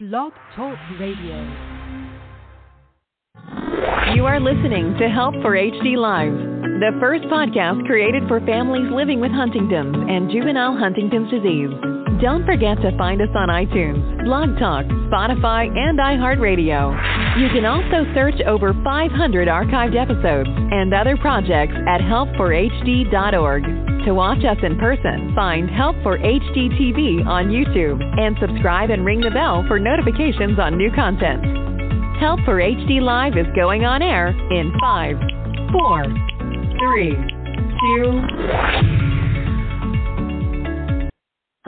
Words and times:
Blog 0.00 0.32
Talk 0.56 0.78
Radio. 0.98 1.36
You 4.14 4.24
are 4.24 4.40
listening 4.40 4.96
to 4.98 5.10
Help 5.10 5.34
for 5.42 5.52
HD 5.52 5.98
Live, 5.98 6.32
the 6.80 6.96
first 6.98 7.24
podcast 7.24 7.84
created 7.84 8.22
for 8.26 8.40
families 8.46 8.90
living 8.90 9.20
with 9.20 9.30
Huntington's 9.30 9.94
and 10.08 10.30
juvenile 10.30 10.74
Huntington's 10.74 11.30
disease. 11.30 11.68
Don't 12.20 12.44
forget 12.44 12.76
to 12.82 12.94
find 12.98 13.22
us 13.22 13.30
on 13.34 13.48
iTunes, 13.48 14.24
Blog 14.24 14.58
Talk, 14.58 14.84
Spotify, 15.08 15.74
and 15.74 15.98
iHeartRadio. 15.98 16.92
You 17.40 17.48
can 17.48 17.64
also 17.64 18.04
search 18.12 18.38
over 18.46 18.74
500 18.84 19.48
archived 19.48 19.96
episodes 19.96 20.50
and 20.52 20.92
other 20.92 21.16
projects 21.16 21.72
at 21.88 22.02
helpforhd.org. 22.02 23.64
To 24.04 24.12
watch 24.12 24.44
us 24.44 24.58
in 24.62 24.76
person, 24.78 25.32
find 25.34 25.70
Help 25.70 25.96
for 26.02 26.18
HD 26.18 26.68
TV 26.76 27.24
on 27.26 27.48
YouTube 27.48 28.02
and 28.20 28.36
subscribe 28.38 28.90
and 28.90 29.06
ring 29.06 29.20
the 29.20 29.30
bell 29.30 29.64
for 29.66 29.78
notifications 29.78 30.58
on 30.58 30.76
new 30.76 30.92
content. 30.92 31.42
Help 32.20 32.40
for 32.44 32.60
HD 32.60 33.00
Live 33.00 33.38
is 33.38 33.46
going 33.56 33.86
on 33.86 34.02
air 34.02 34.28
in 34.52 34.70
5, 34.78 35.16
4, 35.72 36.04
3, 36.78 37.16
2, 39.16 39.19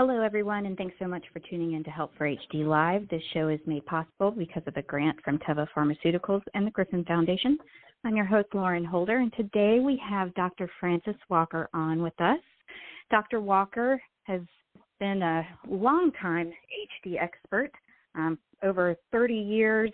Hello, 0.04 0.20
everyone, 0.20 0.66
and 0.66 0.76
thanks 0.76 0.96
so 0.98 1.06
much 1.06 1.24
for 1.32 1.38
tuning 1.48 1.74
in 1.74 1.84
to 1.84 1.90
Help 1.90 2.10
for 2.18 2.26
HD 2.26 2.66
Live. 2.66 3.08
This 3.08 3.22
show 3.32 3.46
is 3.46 3.60
made 3.66 3.86
possible 3.86 4.32
because 4.32 4.64
of 4.66 4.76
a 4.76 4.82
grant 4.82 5.16
from 5.22 5.38
Teva 5.38 5.64
Pharmaceuticals 5.76 6.42
and 6.54 6.66
the 6.66 6.72
Griffin 6.72 7.04
Foundation. 7.04 7.56
I'm 8.04 8.16
your 8.16 8.24
host, 8.24 8.48
Lauren 8.52 8.84
Holder, 8.84 9.18
and 9.18 9.32
today 9.34 9.78
we 9.78 10.02
have 10.10 10.34
Dr. 10.34 10.68
Francis 10.80 11.14
Walker 11.28 11.68
on 11.72 12.02
with 12.02 12.20
us. 12.20 12.40
Dr. 13.12 13.40
Walker 13.40 14.02
has 14.24 14.40
been 14.98 15.22
a 15.22 15.46
longtime 15.68 16.52
HD 17.06 17.22
expert, 17.22 17.70
um, 18.16 18.40
over 18.64 18.96
30 19.12 19.34
years 19.34 19.92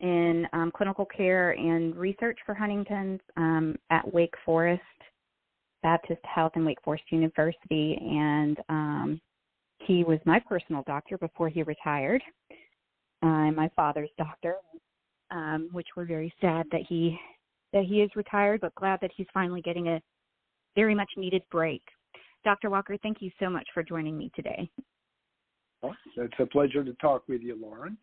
in 0.00 0.46
um, 0.52 0.70
clinical 0.76 1.06
care 1.06 1.52
and 1.52 1.96
research 1.96 2.38
for 2.44 2.54
Huntington's 2.54 3.20
um, 3.38 3.76
at 3.88 4.12
Wake 4.12 4.34
Forest 4.44 4.82
Baptist 5.82 6.20
Health 6.24 6.52
and 6.56 6.66
Wake 6.66 6.82
Forest 6.84 7.04
University, 7.10 7.98
and 7.98 8.58
um, 8.68 9.20
he 9.80 10.04
was 10.04 10.18
my 10.24 10.40
personal 10.40 10.82
doctor 10.86 11.18
before 11.18 11.48
he 11.48 11.62
retired. 11.62 12.22
Uh, 13.22 13.50
my 13.50 13.70
father's 13.74 14.10
doctor, 14.16 14.56
um, 15.30 15.68
which 15.72 15.86
we're 15.96 16.04
very 16.04 16.32
sad 16.40 16.66
that 16.70 16.82
he 16.88 17.18
that 17.72 17.84
he 17.84 18.00
is 18.00 18.10
retired, 18.16 18.60
but 18.60 18.74
glad 18.76 18.98
that 19.02 19.10
he's 19.14 19.26
finally 19.34 19.60
getting 19.60 19.88
a 19.88 20.00
very 20.74 20.94
much 20.94 21.10
needed 21.16 21.42
break. 21.50 21.82
Dr. 22.44 22.70
Walker, 22.70 22.96
thank 23.02 23.18
you 23.20 23.30
so 23.38 23.50
much 23.50 23.66
for 23.74 23.82
joining 23.82 24.16
me 24.16 24.30
today. 24.34 24.70
Well, 25.82 25.94
it's 26.16 26.34
a 26.38 26.46
pleasure 26.46 26.82
to 26.82 26.94
talk 26.94 27.24
with 27.28 27.42
you, 27.42 27.60
Lauren. 27.60 27.98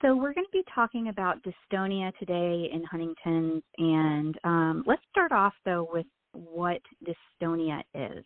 So 0.00 0.14
we're 0.14 0.32
going 0.32 0.46
to 0.46 0.52
be 0.52 0.62
talking 0.74 1.08
about 1.08 1.42
dystonia 1.42 2.16
today 2.18 2.70
in 2.72 2.84
Huntington's, 2.84 3.62
and 3.78 4.38
um, 4.44 4.84
let's 4.86 5.02
start 5.10 5.32
off 5.32 5.54
though 5.64 5.88
with 5.92 6.06
what 6.32 6.80
dystonia 7.04 7.82
is. 7.94 8.24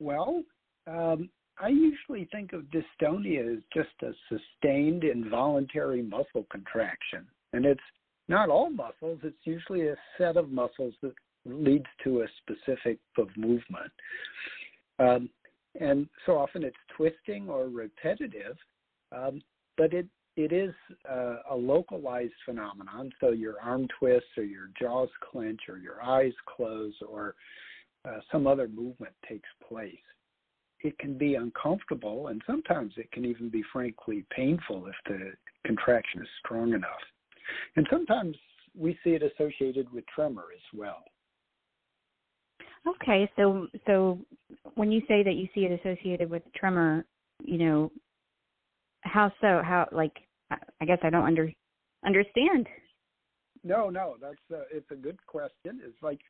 Well, 0.00 0.42
um, 0.86 1.28
I 1.58 1.68
usually 1.68 2.28
think 2.32 2.52
of 2.52 2.64
dystonia 2.64 3.56
as 3.56 3.62
just 3.72 3.90
a 4.02 4.12
sustained 4.28 5.04
involuntary 5.04 6.02
muscle 6.02 6.46
contraction. 6.50 7.26
And 7.52 7.64
it's 7.64 7.80
not 8.28 8.48
all 8.48 8.70
muscles, 8.70 9.20
it's 9.22 9.36
usually 9.44 9.88
a 9.88 9.96
set 10.18 10.36
of 10.36 10.50
muscles 10.50 10.94
that 11.02 11.14
leads 11.46 11.86
to 12.02 12.22
a 12.22 12.26
specific 12.38 12.98
of 13.18 13.28
movement. 13.36 13.92
Um, 14.98 15.28
and 15.80 16.08
so 16.24 16.38
often 16.38 16.62
it's 16.64 16.76
twisting 16.96 17.48
or 17.48 17.68
repetitive, 17.68 18.56
um, 19.12 19.42
but 19.76 19.92
it 19.92 20.06
it 20.36 20.52
is 20.52 20.74
a 21.48 21.54
localized 21.54 22.32
phenomenon. 22.44 23.12
So 23.20 23.30
your 23.30 23.60
arm 23.60 23.86
twists, 24.00 24.36
or 24.36 24.42
your 24.42 24.70
jaws 24.80 25.08
clench, 25.30 25.60
or 25.68 25.78
your 25.78 26.02
eyes 26.02 26.32
close, 26.56 26.94
or 27.08 27.36
uh, 28.04 28.18
some 28.30 28.46
other 28.46 28.68
movement 28.68 29.12
takes 29.28 29.48
place. 29.66 29.94
It 30.80 30.98
can 30.98 31.16
be 31.16 31.36
uncomfortable, 31.36 32.28
and 32.28 32.42
sometimes 32.46 32.92
it 32.96 33.10
can 33.12 33.24
even 33.24 33.48
be 33.48 33.62
frankly 33.72 34.24
painful 34.34 34.86
if 34.86 34.94
the 35.06 35.32
contraction 35.64 36.20
is 36.20 36.28
strong 36.44 36.74
enough. 36.74 36.90
And 37.76 37.86
sometimes 37.90 38.36
we 38.76 38.98
see 39.02 39.10
it 39.10 39.22
associated 39.22 39.90
with 39.92 40.04
tremor 40.14 40.46
as 40.54 40.78
well. 40.78 41.04
Okay, 42.86 43.30
so 43.36 43.66
so 43.86 44.18
when 44.74 44.92
you 44.92 45.00
say 45.08 45.22
that 45.22 45.34
you 45.34 45.48
see 45.54 45.62
it 45.62 45.80
associated 45.80 46.28
with 46.28 46.42
tremor, 46.54 47.06
you 47.42 47.56
know, 47.56 47.90
how 49.00 49.32
so? 49.40 49.62
How 49.64 49.88
like 49.90 50.12
I 50.50 50.84
guess 50.84 50.98
I 51.02 51.10
don't 51.10 51.24
under 51.24 51.50
understand. 52.04 52.66
No, 53.62 53.88
no, 53.88 54.16
that's 54.20 54.34
a, 54.52 54.64
it's 54.76 54.90
a 54.90 54.96
good 54.96 55.18
question. 55.26 55.80
It's 55.82 56.02
like 56.02 56.20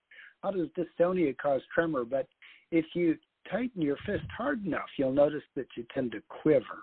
how 0.45 0.51
does 0.51 0.69
dystonia 0.77 1.37
cause 1.39 1.63
tremor? 1.75 2.05
But 2.05 2.29
if 2.71 2.85
you 2.95 3.17
tighten 3.51 3.81
your 3.81 3.97
fist 4.05 4.27
hard 4.37 4.65
enough, 4.67 4.89
you'll 4.99 5.13
notice 5.13 5.43
that 5.57 5.67
you 5.75 5.85
tend 5.95 6.13
to 6.13 6.23
quiver. 6.29 6.83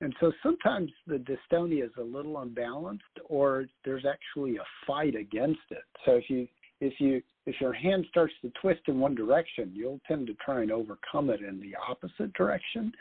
And 0.00 0.14
so 0.18 0.32
sometimes 0.42 0.90
the 1.06 1.22
dystonia 1.22 1.84
is 1.84 1.90
a 1.98 2.02
little 2.02 2.38
unbalanced 2.38 3.04
or 3.26 3.66
there's 3.84 4.06
actually 4.06 4.56
a 4.56 4.64
fight 4.86 5.14
against 5.14 5.60
it. 5.70 5.84
So 6.06 6.12
if 6.12 6.30
you 6.30 6.48
if 6.80 6.94
you 6.98 7.20
if 7.44 7.60
your 7.60 7.74
hand 7.74 8.06
starts 8.08 8.32
to 8.40 8.50
twist 8.62 8.80
in 8.86 8.98
one 8.98 9.14
direction, 9.14 9.70
you'll 9.74 10.00
tend 10.08 10.26
to 10.28 10.34
try 10.42 10.62
and 10.62 10.72
overcome 10.72 11.28
it 11.28 11.40
in 11.42 11.60
the 11.60 11.74
opposite 11.86 12.32
direction. 12.32 12.92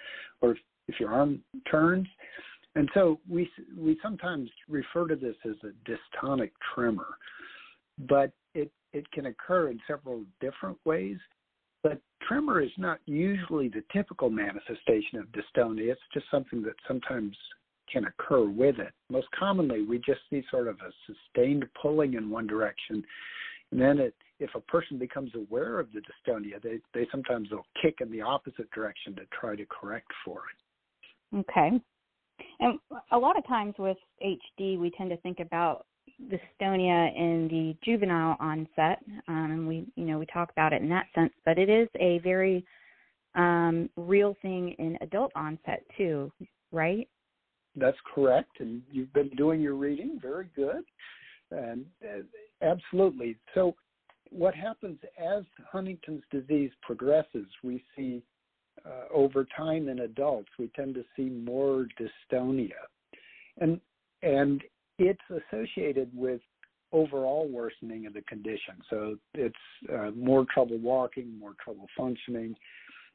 Or 0.41 0.51
if, 0.51 0.57
if 0.89 0.99
your 0.99 1.13
arm 1.13 1.41
turns. 1.71 2.07
And 2.75 2.89
so 2.93 3.21
we 3.29 3.49
we 3.77 3.97
sometimes 4.03 4.49
refer 4.67 5.07
to 5.07 5.15
this 5.15 5.35
as 5.45 5.55
a 5.63 5.71
dystonic 5.89 6.51
tremor. 6.75 7.17
But 8.09 8.33
it 8.93 9.09
can 9.11 9.27
occur 9.27 9.69
in 9.69 9.79
several 9.87 10.23
different 10.41 10.77
ways. 10.85 11.17
But 11.81 12.01
tremor 12.27 12.61
is 12.61 12.71
not 12.77 12.99
usually 13.05 13.69
the 13.69 13.83
typical 13.93 14.29
manifestation 14.29 15.19
of 15.19 15.27
dystonia. 15.27 15.91
It's 15.91 16.01
just 16.13 16.25
something 16.29 16.61
that 16.63 16.75
sometimes 16.87 17.35
can 17.91 18.05
occur 18.05 18.45
with 18.45 18.79
it. 18.79 18.93
Most 19.09 19.27
commonly, 19.37 19.83
we 19.83 19.97
just 19.99 20.19
see 20.29 20.43
sort 20.51 20.67
of 20.67 20.75
a 20.75 20.91
sustained 21.07 21.65
pulling 21.81 22.15
in 22.15 22.29
one 22.29 22.47
direction. 22.47 23.03
And 23.71 23.81
then 23.81 23.99
it, 23.99 24.15
if 24.39 24.49
a 24.55 24.61
person 24.61 24.97
becomes 24.97 25.31
aware 25.35 25.79
of 25.79 25.87
the 25.93 26.01
dystonia, 26.01 26.61
they, 26.61 26.79
they 26.93 27.07
sometimes 27.11 27.49
will 27.51 27.65
kick 27.81 27.95
in 28.01 28.11
the 28.11 28.21
opposite 28.21 28.69
direction 28.71 29.15
to 29.15 29.21
try 29.39 29.55
to 29.55 29.65
correct 29.65 30.11
for 30.25 30.43
it. 30.51 31.37
Okay. 31.39 31.71
And 32.59 32.79
a 33.11 33.17
lot 33.17 33.37
of 33.37 33.45
times 33.47 33.75
with 33.77 33.97
HD, 34.23 34.77
we 34.79 34.91
tend 34.97 35.09
to 35.09 35.17
think 35.17 35.39
about 35.39 35.85
dystonia 36.23 37.15
in 37.15 37.47
the 37.49 37.75
juvenile 37.83 38.37
onset, 38.39 38.99
um, 39.27 39.51
and 39.51 39.67
we 39.67 39.85
you 39.95 40.05
know 40.05 40.19
we 40.19 40.25
talk 40.25 40.51
about 40.51 40.73
it 40.73 40.81
in 40.81 40.89
that 40.89 41.07
sense, 41.15 41.33
but 41.45 41.57
it 41.57 41.69
is 41.69 41.87
a 41.99 42.19
very 42.19 42.65
um, 43.35 43.89
real 43.95 44.35
thing 44.41 44.75
in 44.79 44.97
adult 45.01 45.31
onset 45.35 45.83
too, 45.97 46.31
right? 46.71 47.07
That's 47.75 47.97
correct, 48.13 48.59
and 48.59 48.81
you've 48.91 49.13
been 49.13 49.29
doing 49.29 49.61
your 49.61 49.75
reading 49.75 50.19
very 50.21 50.49
good, 50.55 50.83
and 51.51 51.85
uh, 52.03 52.23
absolutely. 52.61 53.37
So, 53.53 53.75
what 54.31 54.53
happens 54.53 54.99
as 55.17 55.43
Huntington's 55.71 56.23
disease 56.31 56.71
progresses, 56.81 57.47
we 57.63 57.83
see 57.95 58.21
uh, 58.85 59.13
over 59.13 59.45
time 59.55 59.87
in 59.87 59.99
adults, 59.99 60.49
we 60.57 60.69
tend 60.75 60.95
to 60.95 61.03
see 61.15 61.29
more 61.29 61.87
dystonia, 61.99 62.71
and 63.59 63.79
and 64.23 64.63
it's 64.99 65.21
associated 65.29 66.11
with 66.13 66.41
overall 66.91 67.47
worsening 67.47 68.05
of 68.05 68.13
the 68.13 68.21
condition. 68.23 68.75
So 68.89 69.15
it's 69.33 69.55
uh, 69.93 70.11
more 70.15 70.45
trouble 70.53 70.77
walking, 70.77 71.37
more 71.39 71.53
trouble 71.63 71.87
functioning, 71.97 72.55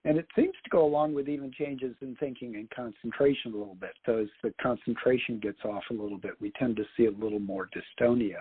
and 0.04 0.18
it 0.18 0.26
seems 0.36 0.52
to 0.62 0.70
go 0.70 0.84
along 0.84 1.14
with 1.14 1.28
even 1.28 1.50
changes 1.52 1.94
in 2.02 2.14
thinking 2.16 2.56
and 2.56 2.68
concentration 2.70 3.52
a 3.54 3.56
little 3.56 3.76
bit. 3.76 3.92
So 4.04 4.18
as 4.18 4.28
the 4.42 4.52
concentration 4.60 5.40
gets 5.40 5.60
off 5.64 5.82
a 5.90 5.94
little 5.94 6.18
bit, 6.18 6.32
we 6.40 6.52
tend 6.58 6.76
to 6.76 6.84
see 6.96 7.06
a 7.06 7.10
little 7.10 7.40
more 7.40 7.68
dystonia. 7.74 8.40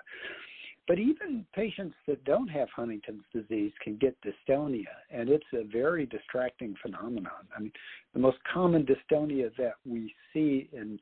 But 0.86 1.00
even 1.00 1.46
patients 1.56 1.96
that 2.08 2.24
don't 2.26 2.50
have 2.50 2.68
Huntington's 2.76 3.24
disease 3.34 3.72
can 3.82 3.96
get 3.98 4.18
dystonia, 4.22 4.84
and 5.10 5.30
it's 5.30 5.46
a 5.54 5.64
very 5.64 6.06
distracting 6.06 6.76
phenomenon. 6.82 7.48
I 7.56 7.62
mean, 7.62 7.72
the 8.14 8.20
most 8.20 8.38
common 8.54 8.86
dystonia 8.86 9.50
that 9.58 9.76
we 9.86 10.14
see 10.34 10.70
in 10.74 11.00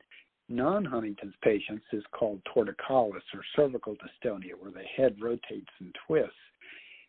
non-Huntington's 0.52 1.34
patients 1.42 1.84
is 1.92 2.04
called 2.12 2.40
torticollis 2.54 3.22
or 3.34 3.42
cervical 3.56 3.94
dystonia, 3.94 4.52
where 4.58 4.70
the 4.70 4.84
head 4.96 5.16
rotates 5.20 5.70
and 5.80 5.94
twists, 6.06 6.32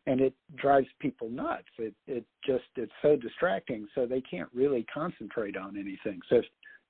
and 0.07 0.21
it 0.21 0.33
drives 0.55 0.87
people 0.99 1.29
nuts. 1.29 1.67
It 1.77 1.93
it 2.07 2.25
just 2.45 2.65
it's 2.75 2.91
so 3.01 3.15
distracting, 3.15 3.87
so 3.93 4.05
they 4.05 4.21
can't 4.21 4.49
really 4.53 4.85
concentrate 4.93 5.57
on 5.57 5.77
anything. 5.77 6.19
So 6.29 6.37
if 6.37 6.45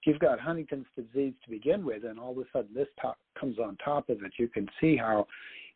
you've 0.06 0.20
got 0.20 0.40
Huntington's 0.40 0.88
disease 0.96 1.34
to 1.44 1.50
begin 1.50 1.86
with, 1.86 2.04
and 2.06 2.20
all 2.20 2.32
of 2.32 2.38
a 2.38 2.46
sudden 2.52 2.74
this 2.74 2.88
top 3.02 3.18
comes 3.40 3.58
on 3.60 3.78
top 3.84 4.10
of 4.10 4.24
it, 4.24 4.34
you 4.38 4.48
can 4.48 4.68
see 4.80 4.96
how 4.96 5.28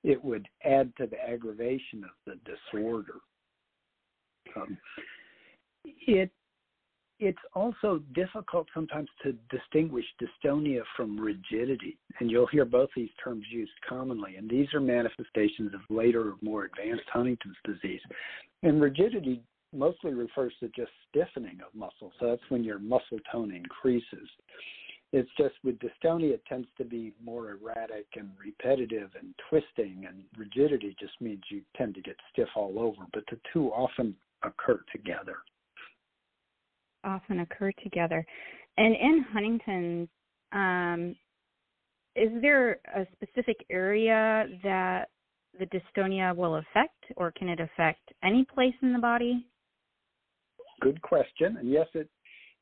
it 0.03 0.23
would 0.23 0.47
add 0.63 0.91
to 0.97 1.07
the 1.07 1.17
aggravation 1.27 2.03
of 2.03 2.11
the 2.25 2.39
disorder. 2.45 3.15
Um, 4.55 4.77
it 5.85 6.31
it's 7.19 7.37
also 7.55 8.01
difficult 8.13 8.67
sometimes 8.73 9.09
to 9.23 9.33
distinguish 9.49 10.05
dystonia 10.21 10.81
from 10.95 11.19
rigidity. 11.19 11.97
And 12.19 12.29
you'll 12.29 12.47
hear 12.47 12.65
both 12.65 12.89
these 12.95 13.09
terms 13.23 13.45
used 13.51 13.71
commonly. 13.87 14.35
And 14.35 14.49
these 14.49 14.67
are 14.73 14.79
manifestations 14.79 15.73
of 15.73 15.81
later, 15.89 16.29
or 16.29 16.35
more 16.41 16.65
advanced 16.65 17.09
Huntington's 17.11 17.57
disease. 17.65 18.01
And 18.63 18.81
rigidity 18.81 19.41
mostly 19.73 20.13
refers 20.13 20.53
to 20.59 20.69
just 20.69 20.91
stiffening 21.09 21.59
of 21.65 21.73
muscle. 21.73 22.11
So 22.19 22.27
that's 22.27 22.49
when 22.49 22.63
your 22.63 22.79
muscle 22.79 23.19
tone 23.31 23.51
increases. 23.51 24.29
It's 25.13 25.29
just 25.37 25.55
with 25.63 25.79
dystonia, 25.79 26.33
it 26.33 26.43
tends 26.47 26.67
to 26.77 26.83
be 26.83 27.13
more 27.23 27.51
erratic 27.51 28.07
and 28.15 28.29
repetitive 28.37 29.09
and 29.17 29.33
twisting, 29.49 30.05
and 30.05 30.23
rigidity 30.37 30.95
just 30.99 31.13
means 31.21 31.41
you 31.49 31.61
tend 31.77 31.95
to 31.95 32.01
get 32.01 32.17
stiff 32.31 32.49
all 32.55 32.77
over. 32.77 33.03
But 33.13 33.23
the 33.31 33.39
two 33.53 33.69
often 33.69 34.15
occur 34.43 34.81
together. 34.91 35.37
Often 37.03 37.39
occur 37.41 37.71
together. 37.83 38.25
And 38.77 38.95
in 38.95 39.25
Huntington's, 39.31 40.09
um, 40.51 41.15
is 42.15 42.29
there 42.41 42.79
a 42.95 43.05
specific 43.13 43.65
area 43.69 44.47
that 44.63 45.09
the 45.59 45.65
dystonia 45.67 46.35
will 46.35 46.55
affect, 46.55 47.05
or 47.15 47.31
can 47.31 47.49
it 47.49 47.59
affect 47.59 48.01
any 48.23 48.45
place 48.45 48.73
in 48.81 48.93
the 48.93 48.99
body? 48.99 49.45
Good 50.81 51.01
question. 51.01 51.57
And 51.57 51.69
yes, 51.69 51.87
it 51.93 52.09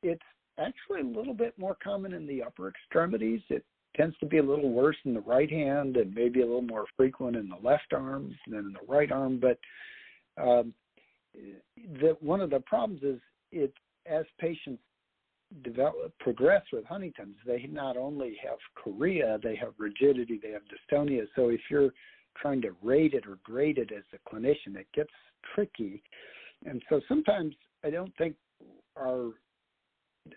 it's 0.02 0.22
actually 0.58 1.00
a 1.00 1.18
little 1.18 1.34
bit 1.34 1.58
more 1.58 1.76
common 1.82 2.12
in 2.12 2.26
the 2.26 2.42
upper 2.42 2.68
extremities. 2.68 3.40
It 3.50 3.64
tends 3.96 4.16
to 4.18 4.26
be 4.26 4.38
a 4.38 4.42
little 4.42 4.70
worse 4.70 4.96
in 5.04 5.14
the 5.14 5.20
right 5.20 5.50
hand 5.50 5.96
and 5.96 6.14
maybe 6.14 6.40
a 6.40 6.46
little 6.46 6.62
more 6.62 6.84
frequent 6.96 7.36
in 7.36 7.48
the 7.48 7.66
left 7.66 7.92
arm 7.92 8.34
than 8.46 8.60
in 8.60 8.72
the 8.72 8.92
right 8.92 9.10
arm. 9.10 9.40
But 9.40 9.58
um, 10.42 10.74
the, 11.34 12.16
one 12.20 12.40
of 12.40 12.50
the 12.50 12.60
problems 12.60 13.02
is 13.02 13.20
it 13.52 13.72
as 14.08 14.24
patients 14.38 14.82
develop 15.62 16.12
progress 16.18 16.62
with 16.72 16.84
Huntington's, 16.84 17.36
they 17.46 17.68
not 17.70 17.96
only 17.96 18.36
have 18.42 18.58
chorea, 18.74 19.38
they 19.42 19.56
have 19.56 19.72
rigidity, 19.78 20.40
they 20.42 20.50
have 20.50 20.62
dystonia. 20.62 21.26
So 21.36 21.48
if 21.48 21.60
you're 21.70 21.92
trying 22.36 22.60
to 22.62 22.74
rate 22.82 23.14
it 23.14 23.26
or 23.26 23.38
grade 23.44 23.78
it 23.78 23.90
as 23.96 24.02
a 24.12 24.34
clinician, 24.34 24.76
it 24.76 24.86
gets 24.94 25.10
tricky. 25.54 26.02
And 26.64 26.82
so 26.88 27.00
sometimes 27.08 27.54
I 27.84 27.90
don't 27.90 28.14
think 28.16 28.36
our 28.98 29.30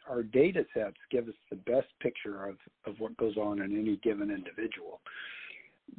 our 0.08 0.22
data 0.22 0.64
sets 0.72 0.98
give 1.10 1.28
us 1.28 1.34
the 1.50 1.56
best 1.56 1.88
picture 2.00 2.46
of, 2.46 2.58
of 2.86 3.00
what 3.00 3.18
goes 3.18 3.38
on 3.38 3.60
in 3.60 3.76
any 3.76 3.96
given 4.04 4.30
individual. 4.30 5.02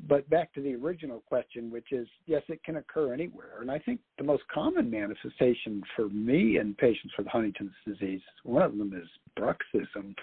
But 0.09 0.29
back 0.29 0.53
to 0.55 0.61
the 0.61 0.75
original 0.75 1.21
question, 1.21 1.71
which 1.71 1.93
is 1.93 2.09
yes, 2.27 2.43
it 2.49 2.63
can 2.65 2.77
occur 2.77 3.13
anywhere. 3.13 3.61
And 3.61 3.71
I 3.71 3.79
think 3.79 4.01
the 4.19 4.25
most 4.25 4.43
common 4.53 4.91
manifestation 4.91 5.83
for 5.95 6.09
me 6.09 6.59
in 6.59 6.75
patients 6.75 7.15
with 7.17 7.27
Huntington's 7.27 7.73
disease, 7.87 8.21
one 8.43 8.63
of 8.63 8.77
them 8.77 8.93
is 8.95 9.09
bruxism, 9.39 10.15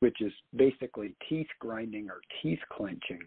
which 0.00 0.20
is 0.20 0.32
basically 0.56 1.14
teeth 1.28 1.48
grinding 1.58 2.08
or 2.08 2.20
teeth 2.42 2.60
clenching. 2.70 3.22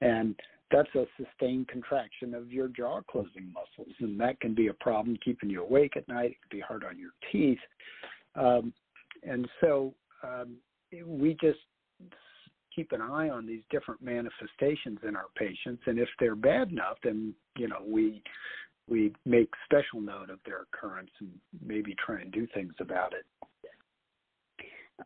And 0.00 0.34
that's 0.70 0.92
a 0.96 1.06
sustained 1.16 1.68
contraction 1.68 2.34
of 2.34 2.52
your 2.52 2.68
jaw 2.68 3.00
closing 3.08 3.52
muscles. 3.52 3.94
And 4.00 4.18
that 4.20 4.40
can 4.40 4.54
be 4.54 4.68
a 4.68 4.74
problem 4.74 5.16
keeping 5.24 5.50
you 5.50 5.62
awake 5.62 5.96
at 5.96 6.08
night. 6.08 6.32
It 6.32 6.36
can 6.48 6.58
be 6.58 6.60
hard 6.60 6.84
on 6.84 6.98
your 6.98 7.12
teeth. 7.30 7.58
Um, 8.34 8.72
and 9.22 9.48
so 9.60 9.94
um, 10.22 10.56
we 11.06 11.36
just 11.40 11.58
keep 12.74 12.92
an 12.92 13.00
eye 13.00 13.28
on 13.28 13.46
these 13.46 13.62
different 13.70 14.02
manifestations 14.02 14.98
in 15.06 15.16
our 15.16 15.26
patients, 15.36 15.82
and 15.86 15.98
if 15.98 16.08
they're 16.18 16.36
bad 16.36 16.70
enough, 16.70 16.96
then 17.02 17.34
you 17.56 17.68
know 17.68 17.82
we 17.86 18.22
we 18.88 19.12
make 19.24 19.48
special 19.64 20.00
note 20.00 20.30
of 20.30 20.38
their 20.44 20.62
occurrence 20.62 21.10
and 21.20 21.30
maybe 21.64 21.94
try 22.04 22.20
and 22.20 22.32
do 22.32 22.46
things 22.54 22.74
about 22.80 23.12
it. 23.12 23.24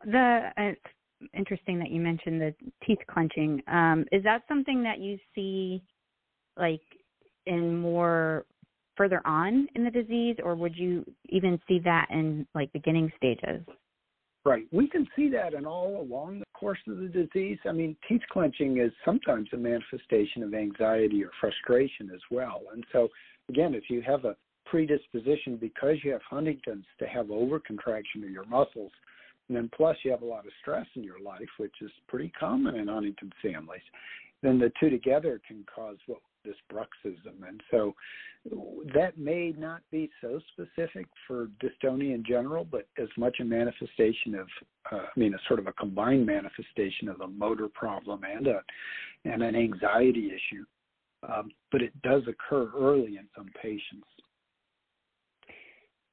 The 0.05 0.49
it's 0.57 0.81
interesting 1.33 1.79
that 1.79 1.91
you 1.91 2.01
mentioned 2.01 2.41
the 2.41 2.53
teeth 2.85 2.99
clenching. 3.09 3.61
Um, 3.67 4.05
is 4.11 4.23
that 4.23 4.43
something 4.47 4.83
that 4.83 4.99
you 4.99 5.17
see 5.35 5.81
like 6.57 6.81
in 7.45 7.77
more 7.77 8.45
further 8.95 9.21
on 9.25 9.67
in 9.75 9.83
the 9.83 9.91
disease, 9.91 10.37
or 10.43 10.55
would 10.55 10.75
you 10.75 11.05
even 11.29 11.59
see 11.67 11.79
that 11.79 12.07
in 12.11 12.45
like 12.53 12.71
beginning 12.73 13.11
stages? 13.17 13.61
Right. 14.49 14.65
We 14.71 14.87
can 14.87 15.07
see 15.15 15.29
that 15.29 15.53
in 15.53 15.67
all 15.67 16.01
along 16.01 16.39
the 16.39 16.45
course 16.55 16.79
of 16.87 16.97
the 16.97 17.07
disease. 17.07 17.59
I 17.67 17.71
mean, 17.71 17.95
teeth 18.07 18.23
clenching 18.31 18.79
is 18.79 18.91
sometimes 19.05 19.47
a 19.53 19.57
manifestation 19.57 20.41
of 20.41 20.55
anxiety 20.55 21.23
or 21.23 21.29
frustration 21.39 22.09
as 22.11 22.21
well. 22.31 22.63
And 22.73 22.83
so, 22.91 23.09
again, 23.47 23.75
if 23.75 23.91
you 23.91 24.01
have 24.01 24.25
a 24.25 24.35
predisposition 24.65 25.57
because 25.57 25.97
you 26.03 26.11
have 26.13 26.23
Huntington's 26.27 26.87
to 26.97 27.05
have 27.05 27.27
overcontraction 27.27 28.23
of 28.23 28.31
your 28.31 28.45
muscles, 28.45 28.91
and 29.49 29.55
then 29.55 29.69
plus 29.77 29.97
you 30.03 30.09
have 30.09 30.23
a 30.23 30.25
lot 30.25 30.47
of 30.47 30.51
stress 30.61 30.87
in 30.95 31.03
your 31.03 31.19
life, 31.19 31.49
which 31.59 31.75
is 31.81 31.91
pretty 32.07 32.31
common 32.39 32.75
in 32.75 32.87
Huntington 32.87 33.31
families, 33.43 33.83
then 34.41 34.57
the 34.57 34.71
two 34.79 34.89
together 34.89 35.39
can 35.47 35.63
cause 35.63 35.97
what 36.07 36.21
this 36.43 36.55
bruxism. 36.71 37.47
And 37.47 37.61
so 37.71 37.95
that 38.93 39.17
may 39.17 39.53
not 39.57 39.81
be 39.91 40.09
so 40.21 40.39
specific 40.53 41.07
for 41.27 41.49
dystonia 41.61 42.15
in 42.15 42.23
general, 42.27 42.65
but 42.65 42.87
as 42.97 43.09
much 43.17 43.37
a 43.39 43.45
manifestation 43.45 44.35
of, 44.35 44.47
uh, 44.91 45.05
I 45.15 45.19
mean, 45.19 45.33
a 45.33 45.39
sort 45.47 45.59
of 45.59 45.67
a 45.67 45.73
combined 45.73 46.25
manifestation 46.25 47.09
of 47.09 47.21
a 47.21 47.27
motor 47.27 47.67
problem 47.67 48.21
and 48.23 48.47
a 48.47 48.61
and 49.25 49.43
an 49.43 49.55
anxiety 49.55 50.27
issue. 50.27 50.65
Um, 51.27 51.51
but 51.71 51.81
it 51.81 51.91
does 52.01 52.23
occur 52.27 52.71
early 52.77 53.17
in 53.17 53.27
some 53.35 53.49
patients. 53.61 54.07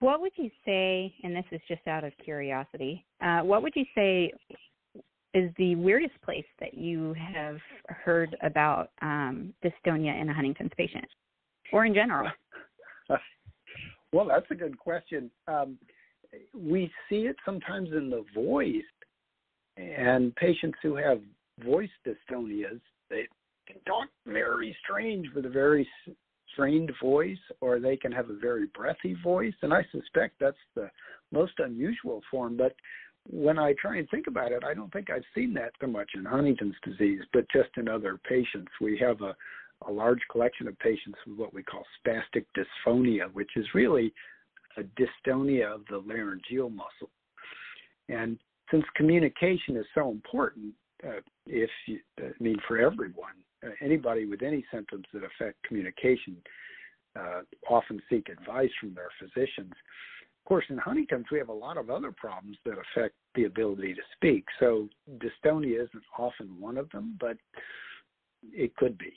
What 0.01 0.21
would 0.21 0.33
you 0.37 0.51
say, 0.65 1.15
and 1.23 1.35
this 1.35 1.45
is 1.53 1.61
just 1.69 1.87
out 1.87 2.05
of 2.05 2.13
curiosity, 2.23 3.07
uh, 3.23 3.41
what 3.41 3.63
would 3.63 3.73
you 3.75 3.87
say 3.95 4.31
is 5.37 5.51
the 5.59 5.77
weirdest 5.77 6.15
place 6.23 6.47
that 6.61 6.75
you 6.75 7.15
have 7.15 7.59
heard 7.89 8.35
about 8.43 8.91
um, 9.03 9.53
dystonia 9.63 10.19
in 10.19 10.31
a 10.31 10.35
Huntington's 10.35 10.71
patient, 10.77 11.05
or 11.73 11.85
in 11.85 11.93
general? 11.93 12.31
well, 14.13 14.27
that's 14.27 14.51
a 14.51 14.55
good 14.55 14.79
question. 14.79 15.31
Um, 15.47 15.79
we 16.55 16.91
see 17.09 17.27
it 17.27 17.37
sometimes 17.45 17.91
in 17.93 18.09
the 18.09 18.25
voice, 18.35 18.83
and 19.77 20.35
patients 20.37 20.79
who 20.83 20.97
have 20.97 21.21
voice 21.63 21.91
dystonias, 22.07 22.81
they 23.11 23.27
can 23.67 23.77
talk 23.87 24.09
very 24.27 24.75
strange 24.83 25.27
with 25.35 25.45
a 25.45 25.51
very 25.51 25.87
strained 26.55 26.93
voice, 27.03 27.37
or 27.61 27.79
they 27.79 27.99
can 27.99 28.11
have 28.11 28.31
a 28.31 28.39
very 28.39 28.69
breathy 28.75 29.15
voice, 29.23 29.55
and 29.61 29.75
I 29.75 29.85
suspect 29.93 30.37
that's 30.41 30.57
the 30.75 30.91
most 31.31 31.53
unusual 31.59 32.23
form. 32.31 32.57
But 32.57 32.75
when 33.31 33.59
I 33.59 33.75
try 33.81 33.99
and 33.99 34.09
think 34.11 34.27
about 34.27 34.53
it, 34.53 34.65
I 34.65 34.75
don't 34.75 34.93
think 34.93 35.11
I've 35.11 35.25
seen 35.35 35.55
that 35.55 35.73
so 35.81 35.87
much 35.87 36.11
in 36.15 36.25
Huntington's 36.25 36.77
disease, 36.85 37.23
but 37.33 37.45
just 37.53 37.71
in 37.77 37.89
other 37.89 38.19
patients. 38.29 38.71
We 38.81 38.99
have 38.99 39.21
a, 39.23 39.35
a 39.87 39.91
large 39.91 40.21
collection 40.31 40.69
of 40.69 40.79
patients 40.79 41.19
with 41.27 41.39
what 41.39 41.55
we 41.55 41.63
call 41.63 41.85
spastic 42.07 42.45
dysphonia, 42.57 43.33
which 43.33 43.51
is 43.57 43.67
really 43.75 44.13
a 44.77 44.83
dystonia 45.01 45.75
of 45.75 45.83
the 45.91 45.99
laryngeal 45.99 46.71
muscle. 46.71 47.11
And 48.09 48.39
since 48.71 48.85
communication 48.95 49.77
is 49.77 49.87
so 49.95 50.11
important, 50.11 50.75
uh, 51.07 51.21
if 51.47 51.71
you, 51.87 52.01
I 52.19 52.31
mean 52.41 52.57
for 52.67 52.79
everyone, 52.79 53.35
uh, 53.65 53.71
anybody 53.81 54.27
with 54.27 54.43
any 54.43 54.65
symptoms 54.73 55.05
that 55.13 55.23
affect 55.25 55.63
communication 55.65 56.37
uh, 57.19 57.43
often 57.69 58.01
seek 58.11 58.29
advice 58.29 58.71
from 58.81 58.95
their 58.95 59.09
physicians 59.19 59.73
course, 60.47 60.65
in 60.71 60.79
Huntington's, 60.79 61.27
we 61.31 61.39
have 61.39 61.51
a 61.51 61.53
lot 61.53 61.77
of 61.77 61.91
other 61.91 62.11
problems 62.13 62.57
that 62.65 62.75
affect 62.75 63.15
the 63.35 63.45
ability 63.45 63.95
to 63.95 64.01
speak. 64.15 64.45
So 64.59 64.89
dystonia 65.19 65.85
isn't 65.85 66.03
often 66.19 66.61
one 66.61 66.79
of 66.79 66.91
them, 66.91 67.17
but 67.21 67.37
it 68.53 68.75
could 68.77 68.97
be. 68.97 69.13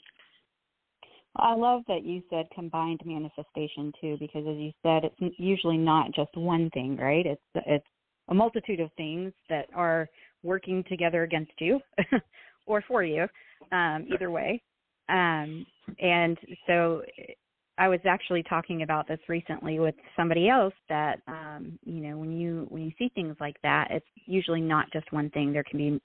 I 1.35 1.53
love 1.53 1.83
that 1.87 2.03
you 2.03 2.21
said 2.29 2.47
combined 2.53 3.01
manifestation 3.05 3.93
too, 4.01 4.17
because 4.19 4.45
as 4.47 4.57
you 4.57 4.71
said, 4.83 5.03
it's 5.05 5.35
usually 5.37 5.77
not 5.77 6.11
just 6.13 6.35
one 6.35 6.69
thing, 6.71 6.97
right? 6.97 7.25
It's 7.25 7.41
it's 7.67 7.85
a 8.29 8.33
multitude 8.33 8.79
of 8.79 8.91
things 8.97 9.31
that 9.47 9.67
are 9.73 10.09
working 10.43 10.83
together 10.89 11.23
against 11.23 11.51
you 11.59 11.79
or 12.65 12.83
for 12.87 13.03
you, 13.03 13.27
um, 13.71 14.07
either 14.11 14.31
way. 14.31 14.61
Um, 15.09 15.65
and 15.99 16.37
so 16.67 17.03
I 17.79 17.87
was 17.87 18.01
actually 18.05 18.43
talking 18.43 18.81
about 18.83 19.07
this 19.07 19.19
recently 19.29 19.79
with 19.79 19.95
somebody 20.17 20.49
else 20.49 20.73
that 20.89 21.21
um, 21.27 21.79
you 21.85 22.01
know 22.01 22.17
when 22.17 22.37
you 22.37 22.67
when 22.69 22.83
you 22.83 22.91
see 22.99 23.09
things 23.15 23.37
like 23.39 23.55
that, 23.63 23.87
it's 23.89 24.05
usually 24.25 24.59
not 24.59 24.91
just 24.91 25.11
one 25.13 25.29
thing. 25.29 25.53
There 25.53 25.63
can 25.63 25.77
be 25.77 26.01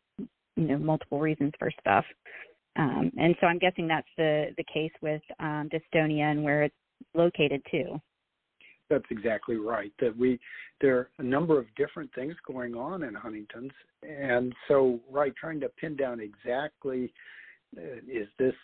you 0.56 0.68
know 0.68 0.78
multiple 0.78 1.18
reasons 1.18 1.52
for 1.58 1.72
stuff, 1.80 2.04
um, 2.76 3.10
and 3.18 3.34
so 3.40 3.48
I'm 3.48 3.58
guessing 3.58 3.88
that's 3.88 4.06
the 4.16 4.54
the 4.56 4.64
case 4.72 4.92
with 5.02 5.20
um, 5.40 5.68
dystonia 5.68 6.30
and 6.30 6.44
where 6.44 6.62
it's 6.62 6.74
located 7.12 7.60
too. 7.68 8.00
That's 8.88 9.04
exactly 9.10 9.56
right. 9.56 9.92
That 9.98 10.16
we 10.16 10.38
there 10.80 10.96
are 10.96 11.08
a 11.18 11.24
number 11.24 11.58
of 11.58 11.66
different 11.76 12.14
things 12.14 12.36
going 12.46 12.76
on 12.76 13.02
in 13.02 13.14
Huntington's, 13.14 13.72
and 14.04 14.54
so 14.68 15.00
right, 15.10 15.34
trying 15.34 15.58
to 15.58 15.68
pin 15.70 15.96
down 15.96 16.20
exactly 16.20 17.12
uh, 17.76 17.96
is 18.06 18.28
this 18.38 18.54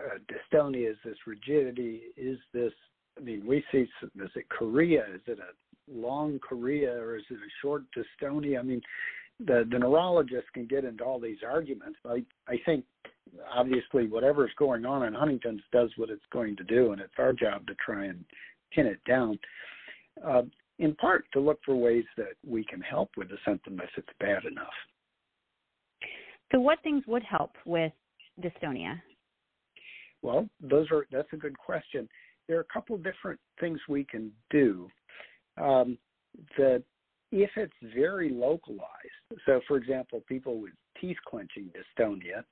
uh, 0.00 0.18
dystonia? 0.30 0.90
Is 0.90 0.96
this 1.04 1.16
rigidity? 1.26 2.02
Is 2.16 2.38
this, 2.52 2.72
I 3.16 3.20
mean, 3.20 3.46
we 3.46 3.64
see, 3.72 3.78
is 3.78 4.30
it 4.34 4.46
chorea? 4.56 5.04
Is 5.14 5.20
it 5.26 5.38
a 5.38 5.92
long 5.92 6.38
chorea 6.38 6.92
or 6.92 7.16
is 7.16 7.24
it 7.30 7.34
a 7.34 7.52
short 7.62 7.82
dystonia? 7.96 8.58
I 8.58 8.62
mean, 8.62 8.82
the 9.40 9.64
the 9.70 9.78
neurologist 9.78 10.52
can 10.52 10.66
get 10.66 10.84
into 10.84 11.04
all 11.04 11.20
these 11.20 11.38
arguments. 11.46 11.98
I 12.04 12.24
I 12.48 12.56
think 12.66 12.84
obviously 13.54 14.08
whatever's 14.08 14.50
going 14.58 14.84
on 14.84 15.04
in 15.04 15.14
Huntington's 15.14 15.62
does 15.72 15.90
what 15.96 16.10
it's 16.10 16.24
going 16.32 16.56
to 16.56 16.64
do, 16.64 16.92
and 16.92 17.00
it's 17.00 17.14
our 17.18 17.32
job 17.32 17.66
to 17.68 17.74
try 17.74 18.06
and 18.06 18.24
pin 18.72 18.86
it 18.86 18.98
down. 19.06 19.38
Uh, 20.24 20.42
in 20.78 20.94
part 20.96 21.24
to 21.32 21.40
look 21.40 21.60
for 21.64 21.76
ways 21.76 22.04
that 22.16 22.34
we 22.46 22.64
can 22.64 22.80
help 22.80 23.10
with 23.16 23.28
the 23.28 23.38
symptom 23.46 23.80
if 23.82 23.90
it's 23.96 24.08
bad 24.20 24.44
enough. 24.44 24.66
So, 26.52 26.60
what 26.60 26.78
things 26.82 27.04
would 27.06 27.22
help 27.22 27.52
with 27.64 27.92
dystonia? 28.40 29.00
Well, 30.22 30.48
those 30.60 30.86
are 30.90 31.06
that's 31.10 31.32
a 31.32 31.36
good 31.36 31.58
question. 31.58 32.08
There 32.46 32.56
are 32.58 32.62
a 32.62 32.72
couple 32.72 32.96
different 32.96 33.38
things 33.60 33.78
we 33.88 34.04
can 34.04 34.32
do. 34.50 34.88
Um, 35.60 35.98
that 36.56 36.82
if 37.32 37.50
it's 37.56 37.72
very 37.94 38.30
localized, 38.30 38.86
so 39.44 39.60
for 39.66 39.76
example, 39.76 40.22
people 40.28 40.60
with 40.60 40.72
teeth 41.00 41.16
clenching 41.28 41.70
dystonia, 41.74 42.44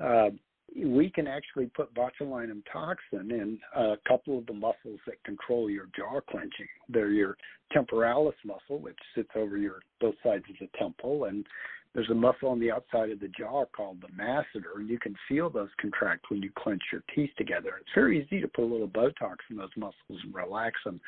uh, 0.00 0.30
we 0.76 1.10
can 1.10 1.26
actually 1.26 1.66
put 1.66 1.94
botulinum 1.94 2.62
toxin 2.72 3.30
in 3.30 3.58
a 3.76 3.96
couple 4.08 4.38
of 4.38 4.46
the 4.46 4.52
muscles 4.52 4.98
that 5.06 5.22
control 5.24 5.68
your 5.68 5.86
jaw 5.96 6.20
clenching. 6.30 6.66
They're 6.88 7.10
your 7.10 7.36
temporalis 7.72 8.34
muscle, 8.44 8.80
which 8.80 8.98
sits 9.14 9.28
over 9.36 9.56
your 9.56 9.80
both 10.00 10.14
sides 10.24 10.44
of 10.48 10.56
the 10.60 10.78
temple, 10.78 11.24
and 11.24 11.46
there's 11.94 12.10
a 12.10 12.14
muscle 12.14 12.48
on 12.48 12.58
the 12.58 12.72
outside 12.72 13.10
of 13.10 13.20
the 13.20 13.28
jaw 13.28 13.64
called 13.66 14.02
the 14.02 14.08
masseter, 14.20 14.76
and 14.76 14.88
you 14.88 14.98
can 14.98 15.14
feel 15.28 15.48
those 15.48 15.68
contract 15.80 16.26
when 16.28 16.42
you 16.42 16.50
clench 16.58 16.82
your 16.90 17.02
teeth 17.14 17.30
together. 17.38 17.74
It's 17.80 17.90
very 17.94 18.20
easy 18.20 18.40
to 18.40 18.48
put 18.48 18.64
a 18.64 18.66
little 18.66 18.88
Botox 18.88 19.36
in 19.50 19.56
those 19.56 19.70
muscles 19.76 19.94
and 20.08 20.34
relax 20.34 20.76
them. 20.84 21.00